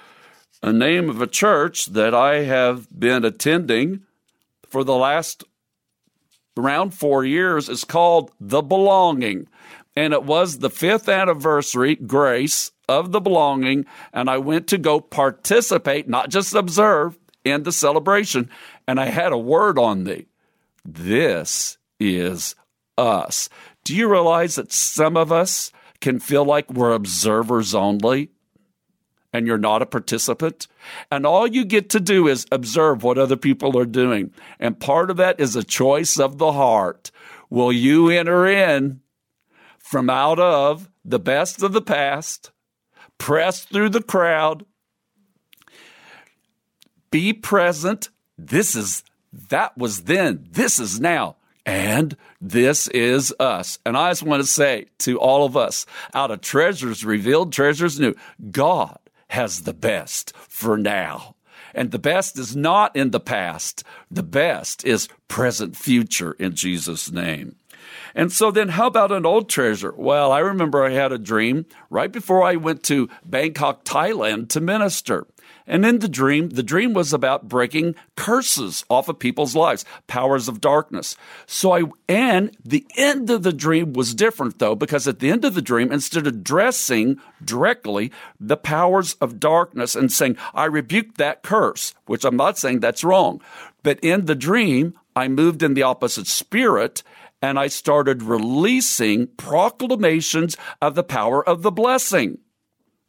a 0.64 0.74
name 0.74 1.10
of 1.10 1.22
a 1.22 1.28
church 1.28 1.86
that 1.88 2.16
I 2.16 2.44
have 2.44 2.88
been 2.98 3.24
attending 3.24 4.02
for 4.68 4.84
the 4.84 4.96
last 4.96 5.44
around 6.58 6.94
four 6.94 7.24
years 7.24 7.70
is 7.70 7.84
called 7.84 8.32
The 8.40 8.64
Belonging. 8.64 9.48
And 9.96 10.14
it 10.14 10.24
was 10.24 10.60
the 10.60 10.70
fifth 10.70 11.08
anniversary, 11.08 11.96
Grace, 11.96 12.72
of 12.88 13.12
the 13.12 13.22
Belonging. 13.22 13.86
And 14.12 14.30
I 14.30 14.40
went 14.40 14.68
to 14.70 14.78
go 14.78 15.00
participate, 15.00 16.10
not 16.10 16.30
just 16.30 16.56
observe, 16.56 17.18
in 17.46 17.64
the 17.64 17.72
celebration. 17.72 18.50
And 18.88 19.00
I 19.00 19.06
had 19.06 19.32
a 19.32 19.38
word 19.38 19.78
on 19.78 20.04
me. 20.04 20.26
This 20.84 21.78
is 22.00 22.56
us. 22.98 23.48
Do 23.84 23.96
you 23.96 24.10
realize 24.10 24.56
that 24.56 24.74
some 24.74 25.16
of 25.16 25.32
us 25.32 25.72
can 26.02 26.20
feel 26.20 26.46
like 26.46 26.72
we're 26.72 26.94
observers 26.94 27.76
only 27.76 28.32
and 29.32 29.46
you're 29.46 29.58
not 29.58 29.82
a 29.82 29.86
participant. 29.86 30.68
And 31.12 31.26
all 31.26 31.48
you 31.48 31.66
get 31.66 31.90
to 31.92 32.00
do 32.00 32.28
is 32.28 32.46
observe 32.52 33.04
what 33.04 33.18
other 33.18 33.36
people 33.36 33.78
are 33.78 33.86
doing. 33.86 34.34
And 34.60 34.80
part 34.80 35.12
of 35.12 35.18
that 35.18 35.40
is 35.40 35.56
a 35.56 35.64
choice 35.64 36.20
of 36.20 36.38
the 36.38 36.54
heart. 36.54 37.12
Will 37.50 37.72
you 37.72 38.10
enter 38.10 38.46
in 38.46 39.02
from 39.78 40.10
out 40.10 40.40
of 40.40 40.90
the 41.04 41.20
best 41.20 41.64
of 41.64 41.74
the 41.74 41.82
past, 41.82 42.52
press 43.18 43.64
through 43.64 43.90
the 43.90 44.04
crowd, 44.04 44.66
be 47.12 47.34
present? 47.34 48.10
This 48.38 48.76
is, 48.76 49.04
that 49.50 49.78
was 49.78 50.04
then, 50.04 50.48
this 50.52 50.80
is 50.80 51.00
now. 51.00 51.36
And 51.70 52.18
this 52.42 52.88
is 52.88 53.32
us. 53.40 53.78
And 53.86 53.96
I 53.96 54.10
just 54.10 54.24
want 54.24 54.42
to 54.42 54.48
say 54.48 54.88
to 55.00 55.20
all 55.20 55.46
of 55.46 55.56
us 55.56 55.86
out 56.16 56.32
of 56.32 56.42
treasures 56.42 57.06
revealed, 57.06 57.54
treasures 57.54 58.00
new, 58.00 58.16
God 58.50 58.98
has 59.28 59.62
the 59.62 59.74
best 59.74 60.36
for 60.36 60.80
now. 60.80 61.36
And 61.76 61.92
the 61.92 62.00
best 62.00 62.40
is 62.40 62.56
not 62.56 62.96
in 62.96 63.12
the 63.12 63.20
past. 63.20 63.84
The 64.10 64.24
best 64.24 64.84
is 64.84 65.10
present 65.28 65.78
future 65.78 66.32
in 66.40 66.56
Jesus' 66.56 67.12
name. 67.12 67.56
And 68.16 68.32
so 68.32 68.52
then 68.52 68.70
how 68.70 68.88
about 68.88 69.12
an 69.12 69.26
old 69.26 69.50
treasure? 69.50 69.94
Well, 69.96 70.32
I 70.32 70.40
remember 70.40 70.84
I 70.84 70.92
had 70.92 71.12
a 71.12 71.18
dream 71.18 71.66
right 71.90 72.12
before 72.12 72.44
I 72.44 72.56
went 72.56 72.84
to 72.84 73.10
Bangkok, 73.26 73.84
Thailand 73.86 74.50
to 74.50 74.62
minister. 74.62 75.28
And 75.70 75.86
in 75.86 76.00
the 76.00 76.10
dream, 76.10 76.50
the 76.50 76.64
dream 76.64 76.94
was 76.94 77.14
about 77.14 77.48
breaking 77.48 77.94
curses 78.16 78.84
off 78.90 79.08
of 79.08 79.20
people's 79.20 79.56
lives, 79.56 79.86
powers 80.08 80.48
of 80.48 80.60
darkness. 80.60 81.16
So 81.46 81.72
I, 81.74 81.84
and 82.08 82.58
the 82.66 82.88
end 82.98 83.30
of 83.30 83.44
the 83.44 83.54
dream 83.54 83.94
was 83.94 84.16
different 84.16 84.58
though, 84.58 84.76
because 84.76 85.08
at 85.08 85.20
the 85.20 85.30
end 85.30 85.46
of 85.46 85.54
the 85.54 85.62
dream, 85.62 85.92
instead 85.92 86.26
of 86.26 86.34
addressing 86.34 87.22
directly 87.46 88.12
the 88.40 88.58
powers 88.58 89.14
of 89.22 89.40
darkness 89.40 89.96
and 89.96 90.12
saying, 90.12 90.38
I 90.56 90.66
rebuke 90.66 91.18
that 91.18 91.44
curse, 91.44 91.94
which 92.08 92.26
I'm 92.26 92.36
not 92.36 92.58
saying 92.58 92.80
that's 92.80 93.04
wrong, 93.04 93.40
but 93.84 94.00
in 94.02 94.26
the 94.26 94.36
dream, 94.36 94.96
I 95.16 95.28
moved 95.28 95.62
in 95.62 95.76
the 95.76 95.84
opposite 95.84 96.28
spirit 96.28 97.04
and 97.42 97.58
I 97.60 97.68
started 97.68 98.24
releasing 98.24 99.28
proclamations 99.28 100.58
of 100.82 100.96
the 100.96 101.04
power 101.04 101.48
of 101.48 101.62
the 101.62 101.72
blessing. 101.72 102.40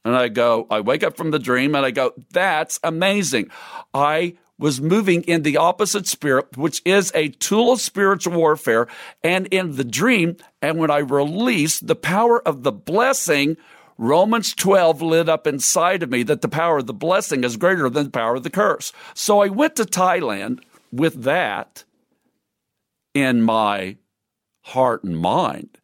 And 0.05 0.17
I 0.17 0.29
go, 0.29 0.67
I 0.71 0.81
wake 0.81 1.03
up 1.03 1.17
from 1.17 1.31
the 1.31 1.39
dream 1.39 1.75
and 1.75 1.85
I 1.85 1.91
go, 1.91 2.13
that's 2.31 2.81
amazing. 2.83 3.51
I 3.93 4.37
was 4.59 4.81
moving 4.81 5.23
in 5.23 5.43
the 5.43 5.57
opposite 5.57 6.07
spirit, 6.07 6.57
which 6.57 6.83
is 6.85 7.11
a 7.15 7.29
tool 7.29 7.73
of 7.73 7.81
spiritual 7.81 8.35
warfare, 8.35 8.87
and 9.25 9.47
in 9.47 9.77
the 9.77 9.85
dream. 9.85 10.37
And 10.61 10.79
when 10.79 10.91
I 10.91 10.99
released 10.99 11.87
the 11.87 11.97
power 11.97 12.47
of 12.47 12.63
the 12.63 12.73
blessing, 12.73 13.57
Romans 13.97 14.55
12 14.55 15.03
lit 15.03 15.29
up 15.29 15.47
inside 15.47 16.03
of 16.03 16.11
me 16.11 16.23
that 16.25 16.43
the 16.43 16.49
power 16.49 16.79
of 16.79 16.87
the 16.87 16.95
blessing 16.95 17.43
is 17.43 17.57
greater 17.57 17.89
than 17.89 18.05
the 18.05 18.11
power 18.11 18.37
of 18.37 18.43
the 18.43 18.51
curse. 18.51 18.93
So 19.15 19.41
I 19.41 19.49
went 19.49 19.77
to 19.77 19.85
Thailand 19.85 20.61
with 20.93 21.23
that 21.23 21.85
in 23.15 23.43
my 23.43 23.97
heart 24.63 25.05
and 25.05 25.19
mind. 25.19 25.79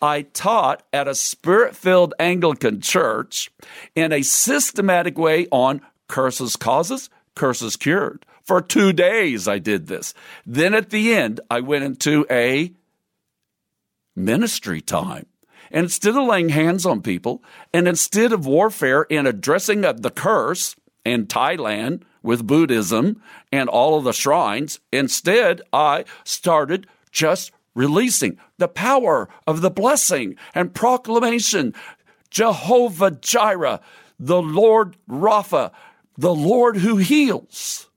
I 0.00 0.22
taught 0.22 0.82
at 0.92 1.06
a 1.06 1.14
spirit 1.14 1.76
filled 1.76 2.14
Anglican 2.18 2.80
church 2.80 3.50
in 3.94 4.12
a 4.12 4.22
systematic 4.22 5.16
way 5.16 5.46
on 5.52 5.80
curses 6.08 6.56
causes, 6.56 7.08
curses 7.36 7.76
cured. 7.76 8.26
For 8.42 8.60
two 8.60 8.92
days, 8.92 9.46
I 9.46 9.60
did 9.60 9.86
this. 9.86 10.12
Then 10.44 10.74
at 10.74 10.90
the 10.90 11.14
end, 11.14 11.40
I 11.48 11.60
went 11.60 11.84
into 11.84 12.26
a 12.28 12.72
ministry 14.16 14.80
time. 14.80 15.26
And 15.70 15.84
instead 15.84 16.16
of 16.16 16.26
laying 16.26 16.50
hands 16.50 16.84
on 16.84 17.00
people, 17.00 17.42
and 17.72 17.88
instead 17.88 18.32
of 18.32 18.44
warfare 18.44 19.04
in 19.04 19.26
addressing 19.26 19.80
the 19.82 20.12
curse 20.14 20.76
in 21.04 21.26
Thailand 21.26 22.02
with 22.22 22.46
Buddhism 22.46 23.22
and 23.50 23.68
all 23.68 23.96
of 23.96 24.04
the 24.04 24.12
shrines, 24.12 24.80
instead 24.92 25.62
I 25.72 26.04
started 26.24 26.86
just 27.10 27.52
releasing 27.74 28.38
the 28.58 28.68
power 28.68 29.28
of 29.46 29.60
the 29.60 29.70
blessing 29.70 30.36
and 30.54 30.74
proclamation. 30.74 31.74
Jehovah 32.30 33.10
Jireh, 33.10 33.80
the 34.18 34.42
Lord 34.42 34.96
Rapha, 35.08 35.70
the 36.16 36.34
Lord 36.34 36.78
who 36.78 36.96
heals. 36.96 37.88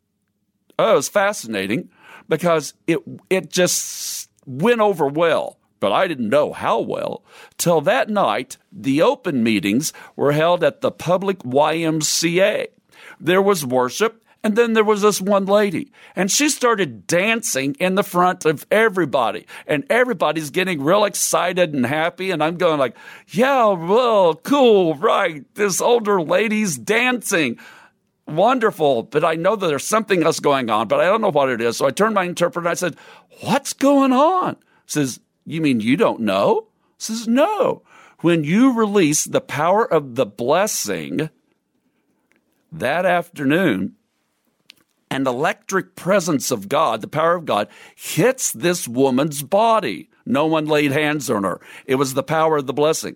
Oh, 0.78 0.94
it 0.94 0.96
was 0.96 1.10
fascinating 1.10 1.90
because 2.28 2.74
it, 2.88 3.00
it 3.30 3.50
just 3.50 4.30
went 4.46 4.82
over 4.82 5.08
well, 5.08 5.58
but 5.80 5.92
I 5.92 6.08
didn't 6.08 6.30
know 6.30 6.52
how 6.52 6.80
well. 6.80 7.24
Till 7.58 7.82
that 7.82 8.10
night, 8.10 8.58
the 8.72 9.02
open 9.02 9.44
meetings 9.44 9.94
were 10.16 10.34
held 10.34 10.64
at 10.64 10.82
the 10.82 10.92
public 10.92 11.40
YMCA. 11.40 12.68
There 13.20 13.42
was 13.42 13.66
worship 13.66 14.25
and 14.46 14.56
then 14.56 14.74
there 14.74 14.84
was 14.84 15.02
this 15.02 15.20
one 15.20 15.48
lady, 15.48 15.92
and 16.16 16.30
she 16.30 16.50
started 16.50 17.08
dancing 17.08 17.76
in 17.80 17.96
the 17.96 18.04
front 18.04 18.46
of 18.46 18.64
everybody, 18.70 19.48
and 19.66 19.84
everybody's 19.90 20.52
getting 20.52 20.84
real 20.84 21.04
excited 21.04 21.74
and 21.74 21.84
happy. 21.84 22.30
And 22.30 22.44
I'm 22.44 22.58
going 22.58 22.78
like, 22.78 22.96
"Yeah, 23.28 23.70
well, 23.70 24.36
cool, 24.36 24.94
right? 24.94 25.44
This 25.56 25.82
older 25.82 26.22
lady's 26.22 26.78
dancing." 26.78 27.58
wonderful, 28.28 29.04
but 29.04 29.24
I 29.24 29.36
know 29.36 29.56
that 29.56 29.68
there's 29.68 29.84
something 29.84 30.24
else 30.24 30.40
going 30.40 30.70
on, 30.70 30.88
but 30.88 31.00
I 31.00 31.06
don't 31.06 31.22
know 31.22 31.32
what 31.32 31.50
it 31.50 31.62
is. 31.62 31.78
So 31.78 31.86
I 31.86 31.92
turned 31.92 32.16
my 32.16 32.24
interpreter 32.24 32.68
and 32.68 32.72
I 32.72 32.74
said, 32.74 32.96
What's 33.42 33.74
going 33.74 34.12
on? 34.12 34.58
Says, 34.88 35.20
You 35.46 35.62
mean 35.62 35.80
you 35.80 35.96
don't 35.96 36.22
know? 36.22 36.68
Says, 36.98 37.28
No. 37.28 37.84
When 38.22 38.44
you 38.44 38.74
release 38.74 39.26
the 39.26 39.42
power 39.42 39.86
of 39.86 40.16
the 40.16 40.26
blessing 40.26 41.30
that 42.72 43.06
afternoon, 43.06 43.96
an 45.12 45.28
electric 45.28 45.96
presence 45.96 46.52
of 46.52 46.68
God, 46.70 47.02
the 47.02 47.08
power 47.08 47.36
of 47.36 47.46
God, 47.46 47.68
hits 47.96 48.52
this 48.52 48.88
woman's 48.88 49.44
body. 49.44 50.10
No 50.26 50.46
one 50.46 50.66
laid 50.66 50.92
hands 50.92 51.30
on 51.30 51.44
her. 51.44 51.62
It 51.86 51.96
was 51.96 52.14
the 52.14 52.24
power 52.24 52.58
of 52.58 52.68
the 52.68 52.74
blessing. 52.74 53.16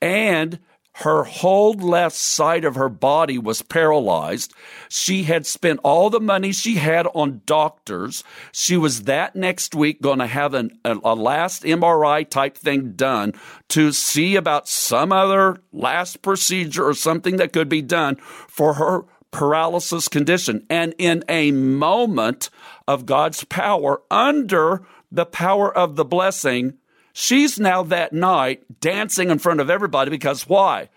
And 0.00 0.58
her 1.00 1.24
whole 1.24 1.74
left 1.74 2.16
side 2.16 2.64
of 2.64 2.74
her 2.74 2.88
body 2.88 3.36
was 3.36 3.60
paralyzed. 3.60 4.54
She 4.88 5.24
had 5.24 5.44
spent 5.44 5.80
all 5.84 6.08
the 6.08 6.20
money 6.20 6.52
she 6.52 6.76
had 6.76 7.06
on 7.08 7.42
doctors. 7.44 8.24
She 8.50 8.78
was 8.78 9.02
that 9.02 9.36
next 9.36 9.74
week 9.74 10.00
going 10.00 10.20
to 10.20 10.26
have 10.26 10.54
an, 10.54 10.78
a, 10.86 10.96
a 11.04 11.14
last 11.14 11.64
MRI 11.64 12.26
type 12.26 12.56
thing 12.56 12.92
done 12.92 13.34
to 13.68 13.92
see 13.92 14.36
about 14.36 14.68
some 14.68 15.12
other 15.12 15.58
last 15.70 16.22
procedure 16.22 16.86
or 16.86 16.94
something 16.94 17.36
that 17.36 17.52
could 17.52 17.68
be 17.68 17.82
done 17.82 18.16
for 18.16 18.74
her 18.74 19.04
paralysis 19.36 20.08
condition. 20.08 20.64
And 20.70 20.94
in 20.98 21.22
a 21.28 21.52
moment 21.52 22.50
of 22.88 23.06
God's 23.06 23.44
power, 23.44 24.02
under 24.10 24.82
the 25.12 25.26
power 25.26 25.76
of 25.76 25.96
the 25.96 26.04
blessing, 26.04 26.78
She's 27.18 27.58
now 27.58 27.82
that 27.84 28.12
night 28.12 28.78
dancing 28.78 29.30
in 29.30 29.38
front 29.38 29.60
of 29.60 29.70
everybody 29.70 30.10
because 30.10 30.46
why? 30.46 30.90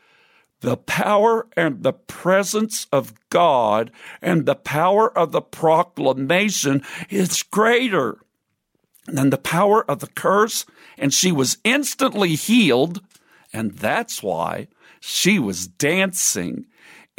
The 0.60 0.76
power 0.76 1.48
and 1.56 1.82
the 1.82 1.94
presence 1.94 2.88
of 2.92 3.14
God 3.30 3.90
and 4.22 4.46
the 4.46 4.56
power 4.56 5.18
of 5.18 5.32
the 5.32 5.42
proclamation 5.42 6.84
is 7.10 7.42
greater 7.42 8.18
than 9.08 9.30
the 9.30 9.38
power 9.38 9.90
of 9.90 10.00
the 10.00 10.08
curse. 10.08 10.66
And 10.98 11.14
she 11.14 11.32
was 11.32 11.58
instantly 11.64 12.36
healed. 12.36 13.02
And 13.54 13.72
that's 13.78 14.22
why 14.22 14.68
she 15.00 15.40
was 15.40 15.68
dancing 15.68 16.66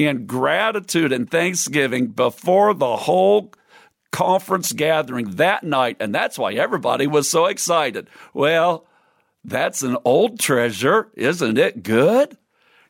in 0.06 0.26
gratitude 0.26 1.12
and 1.12 1.30
thanksgiving 1.30 2.08
before 2.08 2.74
the 2.74 2.96
whole 2.96 3.52
conference 4.10 4.72
gathering 4.72 5.30
that 5.36 5.62
night. 5.62 5.96
And 6.00 6.14
that's 6.14 6.38
why 6.38 6.52
everybody 6.54 7.06
was 7.06 7.28
so 7.28 7.46
excited. 7.46 8.08
Well, 8.34 8.86
that's 9.44 9.82
an 9.82 9.96
old 10.04 10.38
treasure. 10.38 11.10
Isn't 11.14 11.58
it 11.58 11.82
good? 11.82 12.36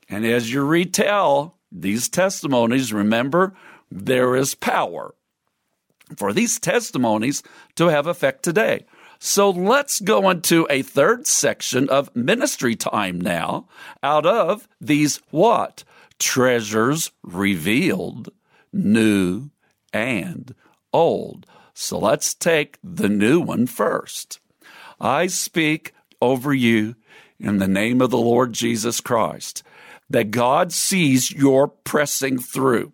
And 0.08 0.26
as 0.26 0.52
you 0.52 0.64
retell 0.64 1.56
these 1.70 2.08
testimonies, 2.08 2.92
remember, 2.92 3.54
there 3.90 4.34
is 4.34 4.54
power 4.54 5.14
for 6.16 6.32
these 6.32 6.58
testimonies 6.58 7.42
to 7.76 7.88
have 7.88 8.06
effect 8.06 8.42
today. 8.42 8.86
So 9.20 9.50
let's 9.50 10.00
go 10.00 10.30
into 10.30 10.66
a 10.70 10.82
third 10.82 11.26
section 11.26 11.88
of 11.90 12.14
ministry 12.16 12.74
time 12.74 13.20
now 13.20 13.68
out 14.02 14.24
of 14.24 14.66
these 14.80 15.20
what? 15.30 15.84
Treasures 16.20 17.10
revealed, 17.24 18.28
new 18.72 19.50
and 19.92 20.54
old. 20.92 21.46
So 21.74 21.98
let's 21.98 22.34
take 22.34 22.78
the 22.84 23.08
new 23.08 23.40
one 23.40 23.66
first. 23.66 24.38
I 25.00 25.26
speak 25.26 25.94
over 26.20 26.52
you 26.54 26.94
in 27.38 27.56
the 27.58 27.66
name 27.66 28.00
of 28.00 28.10
the 28.10 28.18
Lord 28.18 28.52
Jesus 28.52 29.00
Christ, 29.00 29.62
that 30.08 30.30
God 30.30 30.72
sees 30.72 31.32
your 31.32 31.68
pressing 31.68 32.38
through. 32.38 32.92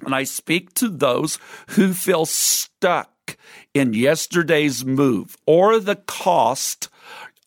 And 0.00 0.14
I 0.14 0.24
speak 0.24 0.72
to 0.74 0.88
those 0.88 1.38
who 1.70 1.92
feel 1.92 2.24
stuck 2.24 3.36
in 3.74 3.92
yesterday's 3.92 4.84
move 4.84 5.36
or 5.46 5.78
the 5.78 5.96
cost 5.96 6.88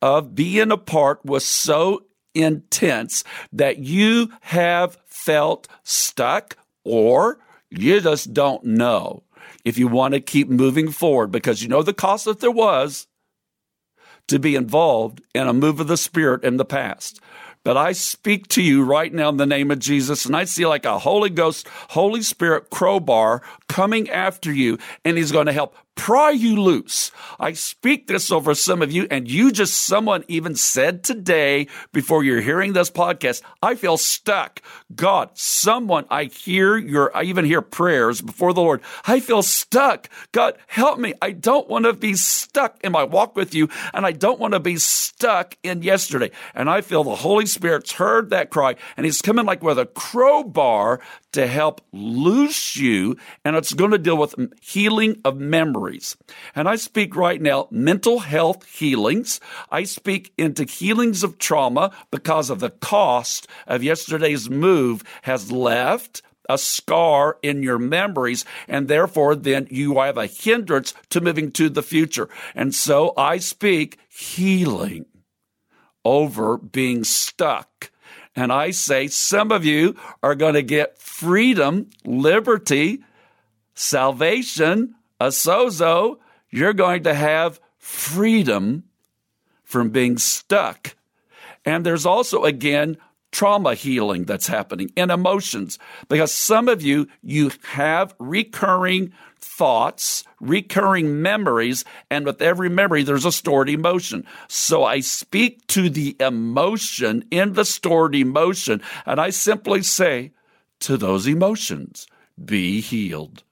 of 0.02 0.36
being 0.36 0.72
apart 0.72 1.26
was 1.26 1.46
so 1.46 2.04
intense 2.34 3.24
that 3.52 3.80
you 3.80 4.32
have 4.42 4.98
felt 5.06 5.68
stuck 5.84 6.58
or 6.84 7.40
you 7.70 8.02
just 8.02 8.34
don't 8.34 8.64
know 8.64 9.24
if 9.66 9.78
you 9.78 9.88
want 9.88 10.14
to 10.14 10.20
keep 10.20 10.50
moving 10.50 10.92
forward 10.92 11.32
because 11.32 11.62
you 11.62 11.70
know 11.70 11.84
the 11.84 11.94
cost 11.94 12.26
that 12.26 12.40
there 12.40 12.52
was 12.52 13.08
to 14.28 14.40
be 14.40 14.56
involved 14.56 15.22
in 15.34 15.48
a 15.48 15.54
move 15.54 15.80
of 15.80 15.88
the 15.88 15.98
Spirit 15.98 16.44
in 16.44 16.58
the 16.58 16.66
past. 16.66 17.20
But 17.64 17.78
I 17.78 17.94
speak 17.94 18.50
to 18.50 18.62
you 18.62 18.84
right 18.84 19.14
now 19.14 19.30
in 19.30 19.38
the 19.38 19.46
name 19.46 19.72
of 19.72 19.80
Jesus, 19.80 20.26
and 20.26 20.36
I 20.36 20.44
see 20.44 20.66
like 20.66 20.86
a 20.86 21.00
Holy 21.00 21.30
Ghost, 21.30 21.68
Holy 21.90 22.22
Spirit 22.22 22.70
crowbar 22.70 23.42
coming 23.70 24.10
after 24.10 24.52
you, 24.52 24.78
and 25.06 25.18
He's 25.18 25.32
going 25.32 25.46
to 25.46 25.54
help 25.54 25.76
pry 25.96 26.32
you 26.32 26.62
loose. 26.62 27.12
I 27.40 27.54
speak 27.54 28.08
this 28.08 28.32
over 28.32 28.56
some 28.56 28.82
of 28.82 28.92
you, 28.92 29.08
and 29.10 29.30
you 29.30 29.52
just, 29.52 29.76
someone 29.76 30.24
even 30.28 30.56
said 30.56 31.04
today 31.04 31.68
before 31.92 32.24
you're 32.24 32.42
hearing 32.42 32.74
this 32.74 32.90
podcast, 32.90 33.42
I 33.62 33.76
feel 33.76 33.98
stuck. 33.98 34.62
God, 34.96 35.30
someone, 35.34 36.06
I 36.10 36.26
hear 36.26 36.78
your, 36.78 37.16
I 37.16 37.24
even 37.24 37.46
hear 37.46 37.62
prayers 37.62 38.22
before 38.22 38.54
the 38.54 38.62
Lord. 38.62 38.82
I 39.06 39.20
feel 39.20 39.44
stuck. 39.44 40.10
God, 40.32 40.58
help 40.68 41.00
me. 41.00 41.14
I 41.22 41.32
don't 41.32 41.70
want 41.70 41.86
to 41.86 41.94
be 41.94 42.16
stuck 42.16 42.84
in 42.84 42.92
my 42.92 43.04
walk 43.04 43.36
with 43.36 43.54
you, 43.54 43.70
and 43.94 44.06
I 44.06 44.12
don't 44.12 44.40
want 44.40 44.54
to 44.54 44.60
be 44.60 44.78
stuck 44.78 45.58
in 45.64 45.84
yesterday. 45.84 46.32
And 46.54 46.70
I 46.70 46.82
feel 46.82 47.04
the 47.04 47.16
Holy 47.16 47.46
Spirit's 47.46 47.94
heard 47.94 48.30
that 48.32 48.50
cry, 48.50 48.76
and 48.98 49.06
He's 49.06 49.22
coming 49.22 49.46
like 49.46 49.64
with 49.64 49.80
a 49.80 49.86
crowbar 49.86 51.00
to 51.34 51.48
help 51.48 51.82
loose 51.92 52.76
you, 52.76 53.18
and 53.44 53.56
it's 53.56 53.74
going 53.74 53.92
to 53.92 53.98
deal 53.98 54.18
with 54.18 54.36
healing 54.62 55.20
of 55.26 55.40
And 56.56 56.68
I 56.68 56.76
speak 56.76 57.16
right 57.16 57.42
now 57.42 57.68
mental 57.72 58.20
health 58.20 58.66
healings. 58.66 59.40
I 59.72 59.84
speak 59.84 60.34
into 60.38 60.64
healings 60.64 61.24
of 61.24 61.38
trauma 61.38 61.92
because 62.12 62.50
of 62.50 62.60
the 62.60 62.70
cost 62.70 63.48
of 63.68 63.84
yesterday's 63.84 64.50
move 64.50 65.04
has 65.24 65.52
left 65.52 66.22
a 66.50 66.58
scar 66.58 67.38
in 67.42 67.64
your 67.64 67.80
memories, 67.80 68.44
and 68.68 68.88
therefore 68.88 69.34
then 69.34 69.66
you 69.72 69.98
have 70.00 70.18
a 70.18 70.28
hindrance 70.28 70.94
to 71.10 71.22
moving 71.22 71.52
to 71.54 71.70
the 71.70 71.82
future. 71.82 72.28
And 72.54 72.76
so 72.76 73.14
I 73.16 73.38
speak 73.38 73.98
healing 74.10 75.06
over 76.04 76.58
being 76.58 77.06
stuck 77.06 77.92
and 78.36 78.52
I 78.52 78.72
say 78.72 79.08
some 79.08 79.52
of 79.52 79.64
you 79.64 79.96
are 80.22 80.36
going 80.36 80.56
to 80.56 80.64
get 80.64 81.00
freedom, 81.00 81.90
liberty, 82.04 83.04
salvation, 83.76 84.96
a 85.24 85.28
sozo. 85.28 86.18
You're 86.50 86.74
going 86.74 87.04
to 87.04 87.14
have 87.14 87.60
freedom 87.78 88.84
from 89.64 89.90
being 89.90 90.18
stuck. 90.18 90.96
And 91.66 91.86
there's 91.86 92.06
also, 92.06 92.44
again, 92.44 92.98
trauma 93.32 93.74
healing 93.74 94.26
that's 94.26 94.48
happening 94.48 94.92
in 94.96 95.10
emotions 95.10 95.80
because 96.10 96.32
some 96.32 96.68
of 96.68 96.82
you, 96.82 97.08
you 97.22 97.52
have 97.64 98.14
recurring 98.20 99.14
thoughts, 99.40 100.24
recurring 100.40 101.22
memories, 101.22 101.84
and 102.10 102.26
with 102.26 102.42
every 102.42 102.70
memory, 102.70 103.04
there's 103.04 103.26
a 103.26 103.32
stored 103.32 103.70
emotion. 103.70 104.26
So 104.48 104.84
I 104.84 105.00
speak 105.00 105.66
to 105.68 105.90
the 105.90 106.16
emotion 106.20 107.26
in 107.32 107.54
the 107.54 107.66
stored 107.66 108.14
emotion, 108.14 108.82
and 109.06 109.20
I 109.20 109.32
simply 109.32 109.84
say 109.84 110.32
to 110.82 110.98
those 110.98 111.28
emotions, 111.28 112.08
be 112.44 112.82
healed. 112.82 113.44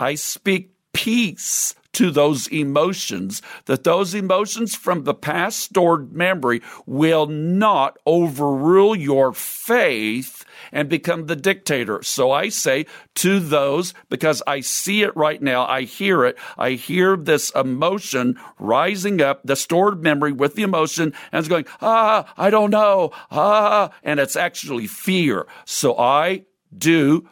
I 0.00 0.14
speak 0.16 0.71
peace 0.92 1.74
to 1.92 2.10
those 2.10 2.46
emotions, 2.48 3.42
that 3.66 3.84
those 3.84 4.14
emotions 4.14 4.74
from 4.74 5.04
the 5.04 5.14
past 5.14 5.60
stored 5.60 6.12
memory 6.12 6.62
will 6.86 7.26
not 7.26 7.98
overrule 8.06 8.96
your 8.96 9.32
faith 9.32 10.44
and 10.72 10.88
become 10.88 11.26
the 11.26 11.36
dictator. 11.36 12.02
So 12.02 12.30
I 12.30 12.48
say 12.48 12.86
to 13.16 13.40
those, 13.40 13.92
because 14.08 14.42
I 14.46 14.60
see 14.60 15.02
it 15.02 15.14
right 15.14 15.40
now, 15.42 15.66
I 15.66 15.82
hear 15.82 16.24
it, 16.24 16.38
I 16.56 16.70
hear 16.70 17.16
this 17.16 17.50
emotion 17.50 18.38
rising 18.58 19.20
up, 19.20 19.42
the 19.44 19.56
stored 19.56 20.02
memory 20.02 20.32
with 20.32 20.54
the 20.54 20.62
emotion, 20.62 21.12
and 21.30 21.38
it's 21.38 21.48
going, 21.48 21.66
ah, 21.82 22.32
I 22.38 22.48
don't 22.48 22.70
know, 22.70 23.10
ah, 23.30 23.90
and 24.02 24.18
it's 24.18 24.36
actually 24.36 24.86
fear. 24.86 25.46
So 25.66 25.98
I 25.98 26.46
do 26.76 27.28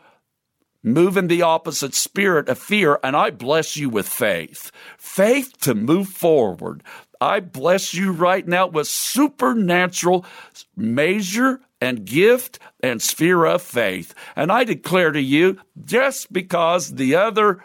move 0.82 1.16
in 1.16 1.28
the 1.28 1.42
opposite 1.42 1.94
spirit 1.94 2.48
of 2.48 2.58
fear, 2.58 2.98
and 3.02 3.16
I 3.16 3.30
bless 3.30 3.76
you 3.76 3.88
with 3.88 4.08
faith. 4.08 4.70
Faith 4.98 5.58
to 5.60 5.74
move 5.74 6.08
forward. 6.08 6.82
I 7.20 7.40
bless 7.40 7.92
you 7.92 8.12
right 8.12 8.46
now 8.46 8.66
with 8.66 8.88
supernatural 8.88 10.24
measure 10.76 11.60
and 11.80 12.04
gift 12.04 12.58
and 12.82 13.02
sphere 13.02 13.44
of 13.44 13.62
faith. 13.62 14.14
And 14.36 14.50
I 14.50 14.64
declare 14.64 15.12
to 15.12 15.20
you, 15.20 15.58
just 15.84 16.32
because 16.32 16.94
the 16.94 17.14
other 17.16 17.62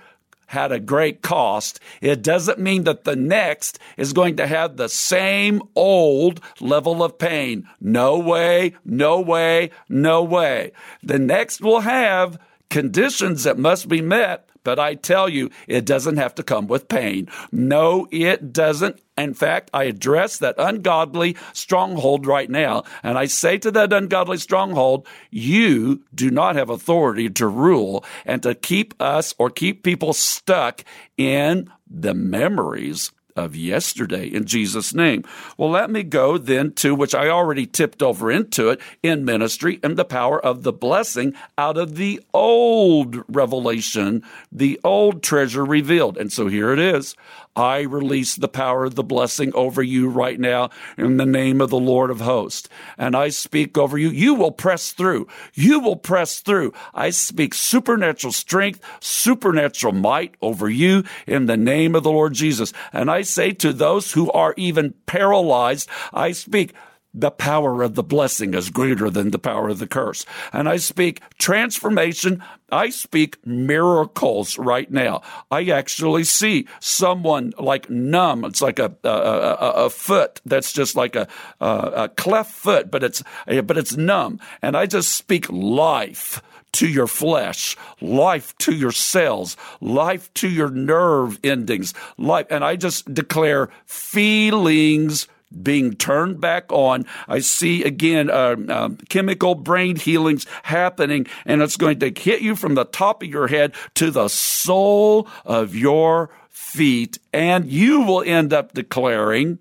had 0.47 0.71
a 0.71 0.79
great 0.79 1.21
cost, 1.21 1.79
it 2.01 2.21
doesn't 2.21 2.59
mean 2.59 2.83
that 2.83 3.03
the 3.03 3.15
next 3.15 3.79
is 3.97 4.13
going 4.13 4.35
to 4.37 4.47
have 4.47 4.77
the 4.77 4.89
same 4.89 5.61
old 5.75 6.39
level 6.59 7.03
of 7.03 7.17
pain. 7.17 7.67
No 7.81 8.19
way, 8.19 8.75
no 8.83 9.19
way, 9.21 9.71
no 9.89 10.23
way. 10.23 10.71
The 11.01 11.19
next 11.19 11.61
will 11.61 11.81
have 11.81 12.37
conditions 12.75 13.45
that 13.45 13.57
must 13.57 13.87
be 13.87 14.01
met. 14.01 14.49
But 14.65 14.79
I 14.79 14.95
tell 14.95 15.29
you, 15.29 15.49
it 15.65 15.85
doesn't 15.85 16.17
have 16.17 16.35
to 16.35 16.43
come 16.43 16.67
with 16.67 16.89
pain. 16.89 17.29
No, 17.49 18.05
it 18.11 18.51
doesn't. 18.51 18.99
In 19.17 19.33
fact, 19.33 19.69
I 19.73 19.85
address 19.85 20.39
that 20.39 20.55
ungodly 20.57 21.37
stronghold 21.53 22.25
right 22.25 22.49
now. 22.49 22.83
And 23.01 23.17
I 23.17 23.27
say 23.27 23.57
to 23.59 23.71
that 23.71 23.93
ungodly 23.93 24.35
stronghold, 24.35 25.07
you 25.31 26.03
do 26.13 26.29
not 26.29 26.57
have 26.57 26.69
authority 26.69 27.29
to 27.29 27.47
rule 27.47 28.03
and 28.25 28.43
to 28.43 28.53
keep 28.53 28.93
us 28.99 29.33
or 29.37 29.49
keep 29.49 29.81
people 29.81 30.11
stuck 30.11 30.83
in 31.15 31.71
the 31.89 32.13
memories 32.13 33.13
of 33.35 33.55
yesterday 33.55 34.27
in 34.27 34.45
Jesus' 34.45 34.93
name. 34.93 35.23
Well, 35.57 35.69
let 35.69 35.89
me 35.89 36.03
go 36.03 36.37
then 36.37 36.71
to 36.73 36.95
which 36.95 37.13
I 37.13 37.27
already 37.27 37.65
tipped 37.65 38.01
over 38.01 38.31
into 38.31 38.69
it 38.69 38.79
in 39.03 39.25
ministry 39.25 39.79
and 39.83 39.97
the 39.97 40.05
power 40.05 40.43
of 40.43 40.63
the 40.63 40.71
blessing 40.71 41.33
out 41.57 41.77
of 41.77 41.95
the 41.95 42.21
old 42.33 43.23
revelation, 43.27 44.23
the 44.51 44.79
old 44.83 45.21
treasure 45.21 45.65
revealed. 45.65 46.17
And 46.17 46.31
so 46.31 46.47
here 46.47 46.71
it 46.71 46.79
is. 46.79 47.15
I 47.55 47.81
release 47.81 48.35
the 48.35 48.49
power 48.49 48.83
of 48.83 48.95
the 48.95 49.03
blessing 49.03 49.53
over 49.53 49.81
you 49.81 50.09
right 50.09 50.37
now 50.37 50.71
in 50.97 51.15
the 51.15 51.25
name 51.25 51.61
of 51.61 51.69
the 51.69 51.79
Lord 51.79 52.11
of 52.11 52.19
hosts. 52.19 52.67
And 52.97 53.15
I 53.15 53.29
speak 53.29 53.77
over 53.77 53.97
you. 53.97 54.09
You 54.09 54.33
will 54.33 54.51
press 54.51 54.91
through. 54.91 55.27
You 55.53 55.79
will 55.79 55.95
press 55.95 56.41
through. 56.41 56.73
I 56.93 57.11
speak 57.11 57.53
supernatural 57.53 58.33
strength, 58.33 58.81
supernatural 58.99 59.93
might 59.93 60.35
over 60.41 60.69
you 60.69 61.05
in 61.25 61.45
the 61.45 61.55
name 61.55 61.95
of 61.95 62.03
the 62.03 62.11
Lord 62.11 62.33
Jesus. 62.33 62.73
And 62.91 63.09
I 63.09 63.21
say 63.25 63.51
to 63.53 63.73
those 63.73 64.11
who 64.13 64.31
are 64.31 64.53
even 64.57 64.93
paralyzed, 65.05 65.89
I 66.13 66.31
speak 66.31 66.73
the 67.15 67.31
power 67.31 67.81
of 67.81 67.95
the 67.95 68.03
blessing 68.03 68.53
is 68.53 68.69
greater 68.69 69.09
than 69.09 69.31
the 69.31 69.39
power 69.39 69.69
of 69.69 69.79
the 69.79 69.87
curse. 69.87 70.25
And 70.51 70.67
I 70.67 70.75
speak 70.77 71.21
transformation. 71.37 72.43
I 72.71 72.89
speak 72.89 73.37
miracles 73.45 74.57
right 74.57 74.91
now. 74.91 75.21
I 75.49 75.69
actually 75.69 76.25
see 76.25 76.67
someone 76.81 77.53
like 77.57 77.89
numb. 77.89 78.43
It's 78.43 78.61
like 78.61 78.79
a, 78.79 78.93
a, 79.03 79.09
a, 79.09 79.71
a 79.85 79.89
foot 79.89 80.41
that's 80.45 80.73
just 80.73 80.97
like 80.97 81.15
a, 81.15 81.27
a, 81.61 82.09
cleft 82.09 82.51
foot, 82.51 82.91
but 82.91 83.01
it's, 83.01 83.23
but 83.45 83.77
it's 83.77 83.95
numb. 83.95 84.41
And 84.61 84.75
I 84.75 84.85
just 84.85 85.13
speak 85.13 85.49
life 85.49 86.41
to 86.75 86.87
your 86.87 87.07
flesh, 87.07 87.75
life 88.01 88.55
to 88.59 88.73
your 88.73 88.91
cells, 88.91 89.57
life 89.81 90.33
to 90.35 90.49
your 90.49 90.69
nerve 90.69 91.39
endings, 91.43 91.93
life. 92.17 92.47
And 92.49 92.63
I 92.63 92.75
just 92.75 93.13
declare 93.13 93.69
feelings 93.85 95.27
being 95.61 95.95
turned 95.95 96.41
back 96.41 96.71
on. 96.71 97.05
I 97.27 97.39
see 97.39 97.83
again 97.83 98.29
uh, 98.29 98.55
uh, 98.67 98.89
chemical 99.09 99.55
brain 99.55 99.95
healings 99.95 100.45
happening, 100.63 101.27
and 101.45 101.61
it's 101.61 101.77
going 101.77 101.99
to 101.99 102.11
hit 102.15 102.41
you 102.41 102.55
from 102.55 102.75
the 102.75 102.85
top 102.85 103.23
of 103.23 103.29
your 103.29 103.47
head 103.47 103.73
to 103.95 104.11
the 104.11 104.27
sole 104.27 105.27
of 105.45 105.75
your 105.75 106.29
feet, 106.49 107.19
and 107.31 107.71
you 107.71 108.01
will 108.01 108.21
end 108.21 108.53
up 108.53 108.73
declaring, 108.73 109.59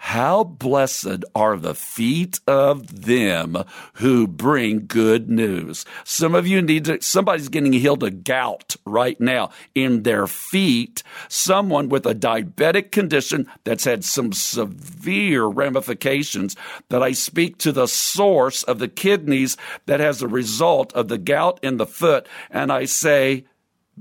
how 0.00 0.44
blessed 0.44 1.24
are 1.34 1.56
the 1.56 1.74
feet 1.74 2.38
of 2.46 3.02
them 3.02 3.64
who 3.94 4.28
bring 4.28 4.86
good 4.86 5.28
news. 5.28 5.84
Some 6.04 6.36
of 6.36 6.46
you 6.46 6.62
need 6.62 6.84
to, 6.84 7.02
somebody's 7.02 7.48
getting 7.48 7.72
healed 7.72 8.04
of 8.04 8.22
gout 8.22 8.76
right 8.86 9.20
now 9.20 9.50
in 9.74 10.04
their 10.04 10.28
feet. 10.28 11.02
Someone 11.28 11.88
with 11.88 12.06
a 12.06 12.14
diabetic 12.14 12.92
condition 12.92 13.48
that's 13.64 13.84
had 13.84 14.04
some 14.04 14.32
severe 14.32 15.44
ramifications 15.44 16.54
that 16.90 17.02
I 17.02 17.10
speak 17.12 17.58
to 17.58 17.72
the 17.72 17.88
source 17.88 18.62
of 18.62 18.78
the 18.78 18.88
kidneys 18.88 19.56
that 19.86 19.98
has 19.98 20.22
a 20.22 20.28
result 20.28 20.92
of 20.92 21.08
the 21.08 21.18
gout 21.18 21.58
in 21.60 21.76
the 21.76 21.86
foot. 21.86 22.28
And 22.50 22.72
I 22.72 22.84
say, 22.84 23.46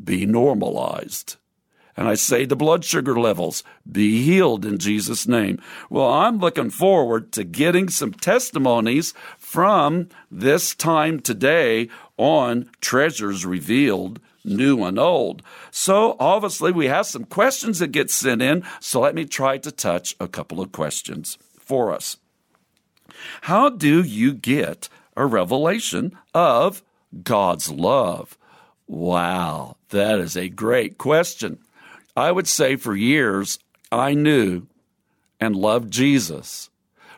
be 0.01 0.27
normalized. 0.27 1.37
And 1.97 2.07
I 2.07 2.13
say 2.13 2.45
the 2.45 2.55
blood 2.55 2.85
sugar 2.85 3.19
levels 3.19 3.63
be 3.91 4.23
healed 4.23 4.65
in 4.65 4.77
Jesus' 4.77 5.27
name. 5.27 5.59
Well, 5.89 6.07
I'm 6.07 6.37
looking 6.37 6.69
forward 6.69 7.31
to 7.33 7.43
getting 7.43 7.89
some 7.89 8.13
testimonies 8.13 9.15
from 9.39 10.09
this 10.29 10.75
time 10.75 11.19
today 11.19 11.89
on 12.15 12.69
Treasures 12.79 13.45
Revealed 13.45 14.19
new 14.45 14.83
and 14.83 14.97
old. 14.97 15.41
So 15.71 16.15
obviously 16.19 16.71
we 16.71 16.87
have 16.87 17.05
some 17.05 17.25
questions 17.25 17.79
that 17.79 17.91
get 17.91 18.09
sent 18.09 18.41
in. 18.41 18.63
So 18.79 19.01
let 19.01 19.15
me 19.15 19.25
try 19.25 19.57
to 19.57 19.71
touch 19.71 20.15
a 20.19 20.27
couple 20.27 20.61
of 20.61 20.71
questions 20.71 21.37
for 21.59 21.91
us. 21.91 22.17
How 23.41 23.69
do 23.69 24.03
you 24.03 24.33
get 24.33 24.87
a 25.15 25.25
revelation 25.25 26.17
of 26.33 26.83
God's 27.23 27.69
love? 27.71 28.37
Wow, 28.87 29.75
that 29.89 30.19
is 30.19 30.37
a 30.37 30.47
great 30.47 30.97
question. 30.97 31.59
I 32.17 32.31
would 32.31 32.47
say 32.47 32.77
for 32.77 32.95
years, 32.95 33.59
I 33.91 34.15
knew 34.15 34.63
and 35.39 35.55
loved 35.55 35.91
Jesus, 35.91 36.71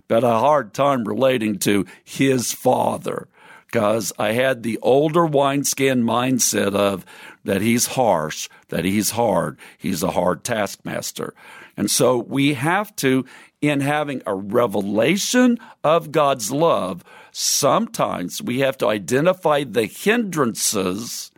but 0.09 0.25
a 0.25 0.39
hard 0.39 0.73
time 0.73 1.05
relating 1.05 1.57
to 1.59 1.85
his 2.03 2.51
father 2.51 3.29
because 3.65 4.11
I 4.19 4.33
had 4.33 4.61
the 4.61 4.77
older 4.81 5.25
wineskin 5.25 6.03
mindset 6.03 6.75
of 6.75 7.05
that 7.45 7.61
he's 7.61 7.85
harsh, 7.85 8.49
that 8.67 8.83
he's 8.83 9.11
hard, 9.11 9.57
he's 9.77 10.03
a 10.03 10.11
hard 10.11 10.43
taskmaster. 10.43 11.33
And 11.77 11.89
so 11.89 12.17
we 12.17 12.55
have 12.55 12.93
to, 12.97 13.25
in 13.61 13.79
having 13.79 14.21
a 14.25 14.35
revelation 14.35 15.59
of 15.81 16.11
God's 16.11 16.51
love, 16.51 17.05
sometimes 17.31 18.41
we 18.41 18.59
have 18.59 18.77
to 18.79 18.87
identify 18.87 19.63
the 19.63 19.85
hindrances 19.85 21.31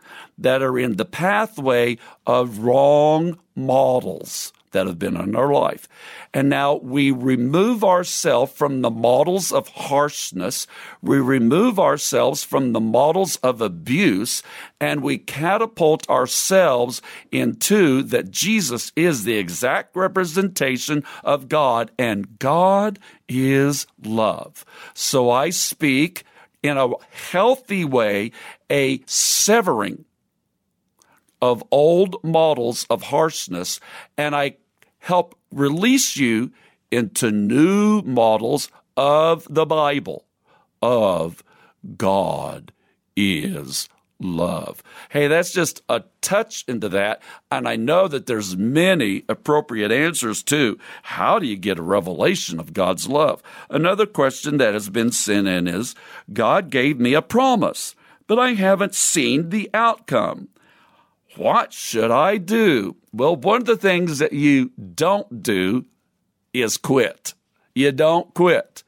that 0.43 0.61
are 0.61 0.77
in 0.77 0.97
the 0.97 1.05
pathway 1.05 1.97
of 2.25 2.59
wrong 2.59 3.37
models 3.55 4.53
that 4.71 4.87
have 4.87 4.99
been 4.99 5.17
in 5.17 5.35
our 5.35 5.51
life. 5.51 5.87
And 6.33 6.49
now 6.49 6.75
we 6.75 7.11
remove 7.11 7.83
ourselves 7.83 8.53
from 8.53 8.81
the 8.81 8.89
models 8.89 9.51
of 9.51 9.67
harshness. 9.67 10.65
We 11.01 11.19
remove 11.19 11.79
ourselves 11.79 12.43
from 12.43 12.71
the 12.71 12.79
models 12.79 13.35
of 13.37 13.61
abuse 13.61 14.41
and 14.79 15.03
we 15.03 15.17
catapult 15.17 16.09
ourselves 16.09 17.01
into 17.31 18.01
that 18.03 18.31
Jesus 18.31 18.91
is 18.95 19.23
the 19.23 19.37
exact 19.37 19.95
representation 19.95 21.03
of 21.23 21.49
God 21.49 21.91
and 21.99 22.39
God 22.39 22.97
is 23.27 23.87
love. 24.03 24.65
So 24.93 25.29
I 25.29 25.49
speak 25.49 26.23
in 26.63 26.77
a 26.77 26.91
healthy 27.31 27.83
way, 27.83 28.31
a 28.69 29.01
severing 29.05 30.05
of 31.41 31.63
old 31.71 32.23
models 32.23 32.85
of 32.89 33.03
harshness, 33.03 33.79
and 34.17 34.35
I 34.35 34.57
help 34.99 35.35
release 35.51 36.15
you 36.15 36.51
into 36.91 37.31
new 37.31 38.01
models 38.01 38.69
of 38.95 39.47
the 39.49 39.65
Bible, 39.65 40.25
of 40.81 41.43
God 41.97 42.71
is 43.15 43.87
love. 44.19 44.83
Hey, 45.09 45.27
that's 45.27 45.51
just 45.51 45.81
a 45.89 46.03
touch 46.21 46.63
into 46.67 46.87
that. 46.89 47.21
And 47.49 47.67
I 47.67 47.75
know 47.75 48.07
that 48.07 48.27
there's 48.27 48.55
many 48.55 49.23
appropriate 49.27 49.91
answers 49.91 50.43
too. 50.43 50.77
How 51.03 51.39
do 51.39 51.47
you 51.47 51.57
get 51.57 51.79
a 51.79 51.83
revelation 51.83 52.59
of 52.59 52.73
God's 52.73 53.07
love? 53.07 53.41
Another 53.69 54.05
question 54.05 54.57
that 54.57 54.73
has 54.73 54.89
been 54.89 55.11
sent 55.11 55.47
in 55.47 55.67
is 55.67 55.95
God 56.31 56.69
gave 56.69 56.99
me 56.99 57.13
a 57.13 57.21
promise, 57.21 57.95
but 58.27 58.37
I 58.37 58.53
haven't 58.53 58.95
seen 58.95 59.49
the 59.49 59.69
outcome. 59.73 60.49
What 61.35 61.73
should 61.73 62.11
I 62.11 62.37
do? 62.37 62.97
Well, 63.13 63.35
one 63.35 63.61
of 63.61 63.65
the 63.65 63.77
things 63.77 64.19
that 64.19 64.33
you 64.33 64.71
don't 64.95 65.41
do 65.41 65.85
is 66.53 66.77
quit. 66.77 67.33
You 67.73 67.91
don't 67.91 68.33
quit. 68.33 68.83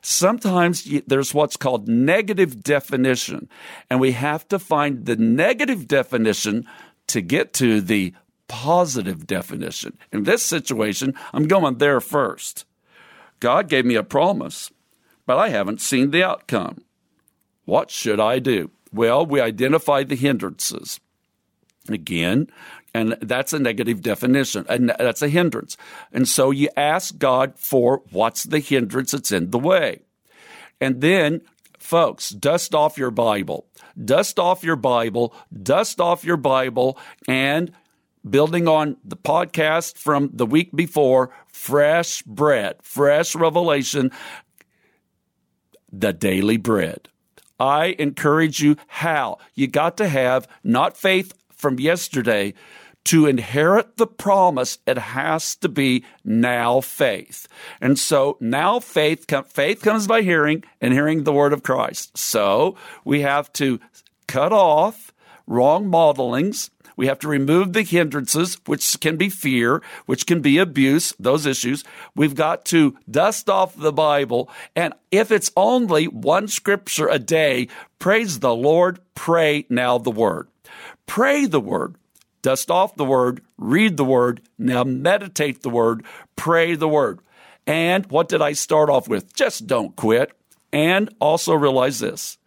Sometimes 0.00 0.88
there's 1.06 1.34
what's 1.34 1.56
called 1.56 1.88
negative 1.88 2.62
definition, 2.62 3.48
and 3.90 4.00
we 4.00 4.12
have 4.12 4.46
to 4.48 4.58
find 4.58 5.06
the 5.06 5.16
negative 5.16 5.88
definition 5.88 6.66
to 7.08 7.20
get 7.20 7.52
to 7.54 7.80
the 7.80 8.14
positive 8.46 9.26
definition. 9.26 9.98
In 10.12 10.22
this 10.22 10.44
situation, 10.44 11.14
I'm 11.32 11.48
going 11.48 11.78
there 11.78 12.00
first. 12.00 12.64
God 13.40 13.68
gave 13.68 13.84
me 13.84 13.96
a 13.96 14.04
promise, 14.04 14.70
but 15.26 15.36
I 15.36 15.48
haven't 15.48 15.80
seen 15.80 16.10
the 16.10 16.22
outcome. 16.22 16.84
What 17.64 17.90
should 17.90 18.20
I 18.20 18.38
do? 18.38 18.70
Well, 18.92 19.26
we 19.26 19.40
identify 19.40 20.04
the 20.04 20.16
hindrances. 20.16 21.00
Again, 21.88 22.48
and 22.94 23.16
that's 23.20 23.52
a 23.52 23.58
negative 23.58 24.02
definition, 24.02 24.64
and 24.68 24.90
that's 24.98 25.22
a 25.22 25.28
hindrance. 25.28 25.76
And 26.12 26.26
so 26.26 26.50
you 26.50 26.68
ask 26.76 27.16
God 27.18 27.54
for 27.56 28.02
what's 28.10 28.44
the 28.44 28.58
hindrance 28.58 29.12
that's 29.12 29.32
in 29.32 29.50
the 29.50 29.58
way. 29.58 30.00
And 30.80 31.00
then, 31.00 31.42
folks, 31.78 32.30
dust 32.30 32.74
off 32.74 32.98
your 32.98 33.10
Bible. 33.10 33.66
Dust 34.02 34.38
off 34.38 34.62
your 34.62 34.76
Bible, 34.76 35.34
dust 35.62 36.00
off 36.00 36.24
your 36.24 36.36
Bible, 36.36 36.98
and 37.26 37.72
building 38.28 38.68
on 38.68 38.96
the 39.04 39.16
podcast 39.16 39.96
from 39.98 40.30
the 40.32 40.46
week 40.46 40.70
before, 40.74 41.30
fresh 41.46 42.22
bread, 42.22 42.76
fresh 42.82 43.34
revelation, 43.34 44.10
the 45.92 46.12
daily 46.12 46.56
bread. 46.56 47.08
I 47.58 47.96
encourage 47.98 48.60
you 48.60 48.76
how. 48.86 49.38
You 49.54 49.66
got 49.66 49.96
to 49.96 50.08
have 50.08 50.46
not 50.62 50.96
faith 50.96 51.32
from 51.58 51.78
yesterday, 51.78 52.54
to 53.04 53.26
inherit 53.26 53.96
the 53.96 54.06
promise, 54.06 54.78
it 54.86 54.98
has 54.98 55.56
to 55.56 55.68
be 55.68 56.04
now 56.24 56.80
faith. 56.80 57.48
And 57.80 57.98
so 57.98 58.36
now 58.38 58.80
faith, 58.80 59.24
faith 59.50 59.82
comes 59.82 60.06
by 60.06 60.22
hearing 60.22 60.64
and 60.80 60.92
hearing 60.92 61.24
the 61.24 61.32
word 61.32 61.54
of 61.54 61.62
Christ. 61.62 62.18
So 62.18 62.76
we 63.04 63.22
have 63.22 63.50
to 63.54 63.80
cut 64.26 64.52
off 64.52 65.12
wrong 65.46 65.86
modelings. 65.86 66.70
We 66.96 67.06
have 67.06 67.20
to 67.20 67.28
remove 67.28 67.72
the 67.72 67.82
hindrances, 67.82 68.58
which 68.66 69.00
can 69.00 69.16
be 69.16 69.30
fear, 69.30 69.80
which 70.04 70.26
can 70.26 70.42
be 70.42 70.58
abuse, 70.58 71.14
those 71.18 71.46
issues. 71.46 71.84
We've 72.14 72.34
got 72.34 72.64
to 72.66 72.98
dust 73.10 73.48
off 73.48 73.74
the 73.74 73.92
Bible. 73.92 74.50
And 74.76 74.92
if 75.10 75.30
it's 75.30 75.52
only 75.56 76.08
one 76.08 76.48
scripture 76.48 77.08
a 77.08 77.20
day, 77.20 77.68
praise 77.98 78.40
the 78.40 78.54
Lord, 78.54 78.98
pray 79.14 79.64
now 79.70 79.96
the 79.96 80.10
word. 80.10 80.48
Pray 81.08 81.46
the 81.46 81.60
word 81.60 81.96
dust 82.42 82.70
off 82.70 82.94
the 82.94 83.04
word, 83.04 83.42
read 83.56 83.96
the 83.96 84.04
word, 84.04 84.40
now 84.58 84.84
meditate 84.84 85.62
the 85.62 85.70
word, 85.70 86.04
pray 86.36 86.74
the 86.74 86.88
word. 86.88 87.18
And 87.66 88.06
what 88.06 88.28
did 88.28 88.40
I 88.40 88.52
start 88.52 88.88
off 88.88 89.08
with? 89.08 89.34
Just 89.34 89.66
don't 89.66 89.94
quit. 89.96 90.32
And 90.72 91.14
also 91.20 91.54
realize 91.54 91.98
this 91.98 92.38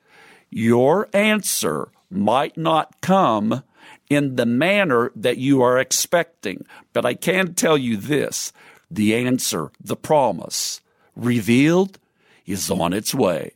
your 0.50 1.08
answer 1.14 1.90
might 2.10 2.58
not 2.58 3.00
come 3.02 3.64
in 4.10 4.36
the 4.36 4.46
manner 4.46 5.12
that 5.16 5.38
you 5.38 5.62
are 5.62 5.80
expecting. 5.80 6.66
But 6.94 7.06
I 7.06 7.14
can 7.14 7.54
tell 7.54 7.78
you 7.78 7.98
this 7.98 8.52
the 8.90 9.16
answer, 9.16 9.72
the 9.80 9.96
promise 9.96 10.82
revealed 11.16 11.98
is 12.46 12.70
on 12.70 12.94
its 12.94 13.14
way. 13.14 13.54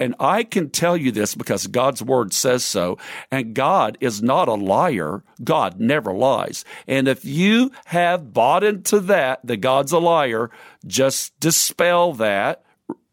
And 0.00 0.14
I 0.18 0.42
can 0.42 0.70
tell 0.70 0.96
you 0.96 1.12
this 1.12 1.34
because 1.34 1.66
God's 1.66 2.02
word 2.02 2.32
says 2.32 2.64
so. 2.64 2.98
And 3.30 3.54
God 3.54 3.98
is 4.00 4.22
not 4.22 4.48
a 4.48 4.54
liar. 4.54 5.22
God 5.44 5.78
never 5.78 6.12
lies. 6.12 6.64
And 6.88 7.06
if 7.06 7.24
you 7.24 7.70
have 7.86 8.32
bought 8.32 8.64
into 8.64 8.98
that, 9.00 9.40
that 9.44 9.58
God's 9.58 9.92
a 9.92 9.98
liar, 9.98 10.50
just 10.86 11.38
dispel 11.38 12.14
that. 12.14 12.64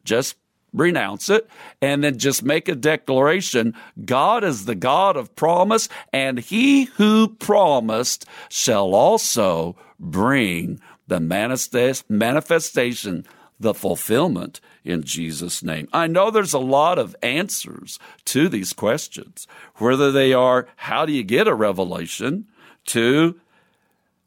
Just 0.04 0.36
renounce 0.74 1.30
it 1.30 1.50
and 1.82 2.04
then 2.04 2.18
just 2.18 2.44
make 2.44 2.68
a 2.68 2.76
declaration 2.76 3.74
God 4.06 4.44
is 4.44 4.66
the 4.66 4.76
God 4.76 5.18
of 5.18 5.36
promise, 5.36 5.90
and 6.14 6.40
he 6.40 6.86
who 6.86 7.28
promised 7.28 8.26
shall 8.50 8.94
also 8.94 9.76
bring 10.00 10.80
the 11.08 11.20
manifestation, 11.20 13.26
the 13.60 13.74
fulfillment 13.74 14.62
in 14.84 15.04
Jesus' 15.04 15.64
name. 15.64 15.88
I 15.94 16.08
know 16.08 16.32
there's 16.32 16.54
a 16.54 16.60
lot 16.60 16.98
of 16.98 17.16
answers 17.22 18.00
to 18.26 18.48
these 18.48 18.74
questions, 18.74 19.48
whether 19.76 20.12
they 20.12 20.34
are 20.34 20.68
how 20.78 21.06
do 21.06 21.14
you 21.14 21.24
get 21.24 21.48
a 21.48 21.54
revelation 21.54 22.48
to 22.88 23.40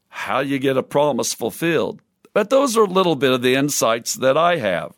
how 0.09 0.43
do 0.43 0.49
you 0.49 0.59
get 0.59 0.77
a 0.77 0.83
promise 0.83 1.33
fulfilled. 1.33 2.01
But 2.33 2.49
those 2.49 2.77
are 2.77 2.83
a 2.83 2.87
little 2.87 3.15
bit 3.15 3.31
of 3.31 3.41
the 3.41 3.55
insights 3.55 4.13
that 4.15 4.37
I 4.37 4.57
have. 4.57 4.93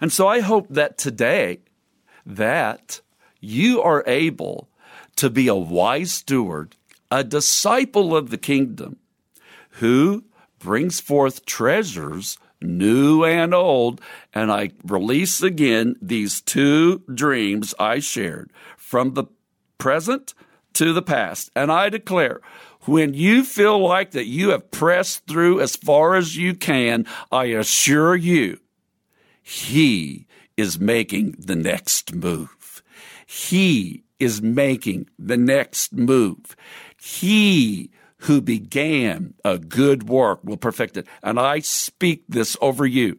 And 0.00 0.12
so 0.12 0.26
I 0.26 0.40
hope 0.40 0.66
that 0.70 0.98
today 0.98 1.60
that 2.24 3.00
you 3.40 3.82
are 3.82 4.04
able 4.06 4.68
to 5.16 5.30
be 5.30 5.48
a 5.48 5.54
wise 5.54 6.12
steward, 6.12 6.76
a 7.10 7.24
disciple 7.24 8.16
of 8.16 8.30
the 8.30 8.38
kingdom 8.38 8.96
who 9.74 10.24
brings 10.58 11.00
forth 11.00 11.44
treasures 11.46 12.38
new 12.62 13.24
and 13.24 13.54
old. 13.54 14.00
And 14.34 14.50
I 14.50 14.70
release 14.84 15.42
again 15.42 15.96
these 16.00 16.40
two 16.40 17.02
dreams 17.12 17.74
I 17.78 18.00
shared 18.00 18.52
from 18.76 19.14
the 19.14 19.24
present 19.78 20.34
to 20.74 20.92
the 20.92 21.02
past. 21.02 21.50
And 21.56 21.72
I 21.72 21.88
declare, 21.88 22.40
when 22.82 23.14
you 23.14 23.44
feel 23.44 23.78
like 23.78 24.12
that 24.12 24.26
you 24.26 24.50
have 24.50 24.70
pressed 24.70 25.26
through 25.26 25.60
as 25.60 25.76
far 25.76 26.14
as 26.14 26.36
you 26.36 26.54
can, 26.54 27.06
I 27.30 27.46
assure 27.46 28.16
you, 28.16 28.58
He 29.42 30.26
is 30.56 30.78
making 30.78 31.36
the 31.38 31.56
next 31.56 32.14
move. 32.14 32.82
He 33.26 34.04
is 34.18 34.42
making 34.42 35.08
the 35.18 35.36
next 35.36 35.92
move. 35.92 36.56
He 37.00 37.90
who 38.20 38.40
began 38.40 39.34
a 39.44 39.58
good 39.58 40.08
work 40.08 40.40
will 40.44 40.56
perfect 40.56 40.96
it. 40.96 41.06
And 41.22 41.38
I 41.38 41.60
speak 41.60 42.24
this 42.28 42.56
over 42.60 42.86
you 42.86 43.18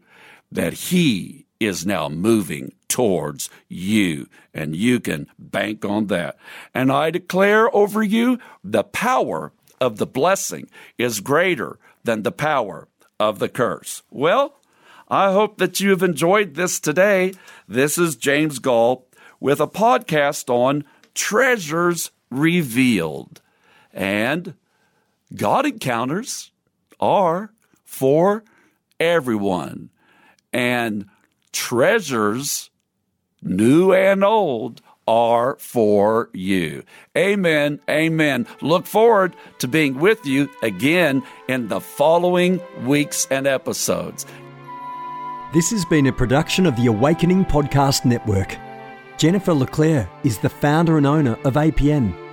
that 0.51 0.73
he 0.73 1.45
is 1.59 1.85
now 1.85 2.09
moving 2.09 2.73
towards 2.87 3.49
you, 3.69 4.27
and 4.53 4.75
you 4.75 4.99
can 4.99 5.27
bank 5.39 5.85
on 5.85 6.07
that. 6.07 6.37
And 6.73 6.91
I 6.91 7.09
declare 7.09 7.73
over 7.75 8.03
you 8.03 8.39
the 8.63 8.83
power 8.83 9.53
of 9.79 9.97
the 9.97 10.05
blessing 10.05 10.69
is 10.97 11.19
greater 11.19 11.79
than 12.03 12.23
the 12.23 12.31
power 12.31 12.87
of 13.19 13.39
the 13.39 13.49
curse. 13.49 14.03
Well, 14.11 14.59
I 15.07 15.31
hope 15.31 15.57
that 15.57 15.79
you 15.79 15.91
have 15.91 16.03
enjoyed 16.03 16.55
this 16.55 16.79
today. 16.79 17.33
This 17.67 17.97
is 17.97 18.15
James 18.15 18.59
Goll 18.59 19.07
with 19.39 19.59
a 19.59 19.67
podcast 19.67 20.49
on 20.49 20.83
treasures 21.13 22.11
revealed. 22.29 23.41
And 23.93 24.55
God 25.33 25.65
encounters 25.65 26.51
are 26.99 27.51
for 27.85 28.43
everyone. 28.99 29.89
And 30.53 31.05
treasures, 31.51 32.69
new 33.41 33.93
and 33.93 34.23
old, 34.23 34.81
are 35.07 35.57
for 35.59 36.29
you. 36.33 36.83
Amen. 37.17 37.79
Amen. 37.89 38.47
Look 38.61 38.85
forward 38.85 39.35
to 39.59 39.67
being 39.67 39.99
with 39.99 40.25
you 40.25 40.49
again 40.61 41.23
in 41.47 41.67
the 41.67 41.81
following 41.81 42.61
weeks 42.85 43.27
and 43.31 43.47
episodes. 43.47 44.25
This 45.53 45.71
has 45.71 45.83
been 45.85 46.07
a 46.07 46.13
production 46.13 46.65
of 46.65 46.75
the 46.77 46.85
Awakening 46.85 47.45
Podcast 47.45 48.05
Network. 48.05 48.55
Jennifer 49.17 49.53
LeClaire 49.53 50.09
is 50.23 50.37
the 50.37 50.49
founder 50.49 50.97
and 50.97 51.05
owner 51.05 51.37
of 51.43 51.55
APN 51.55 52.15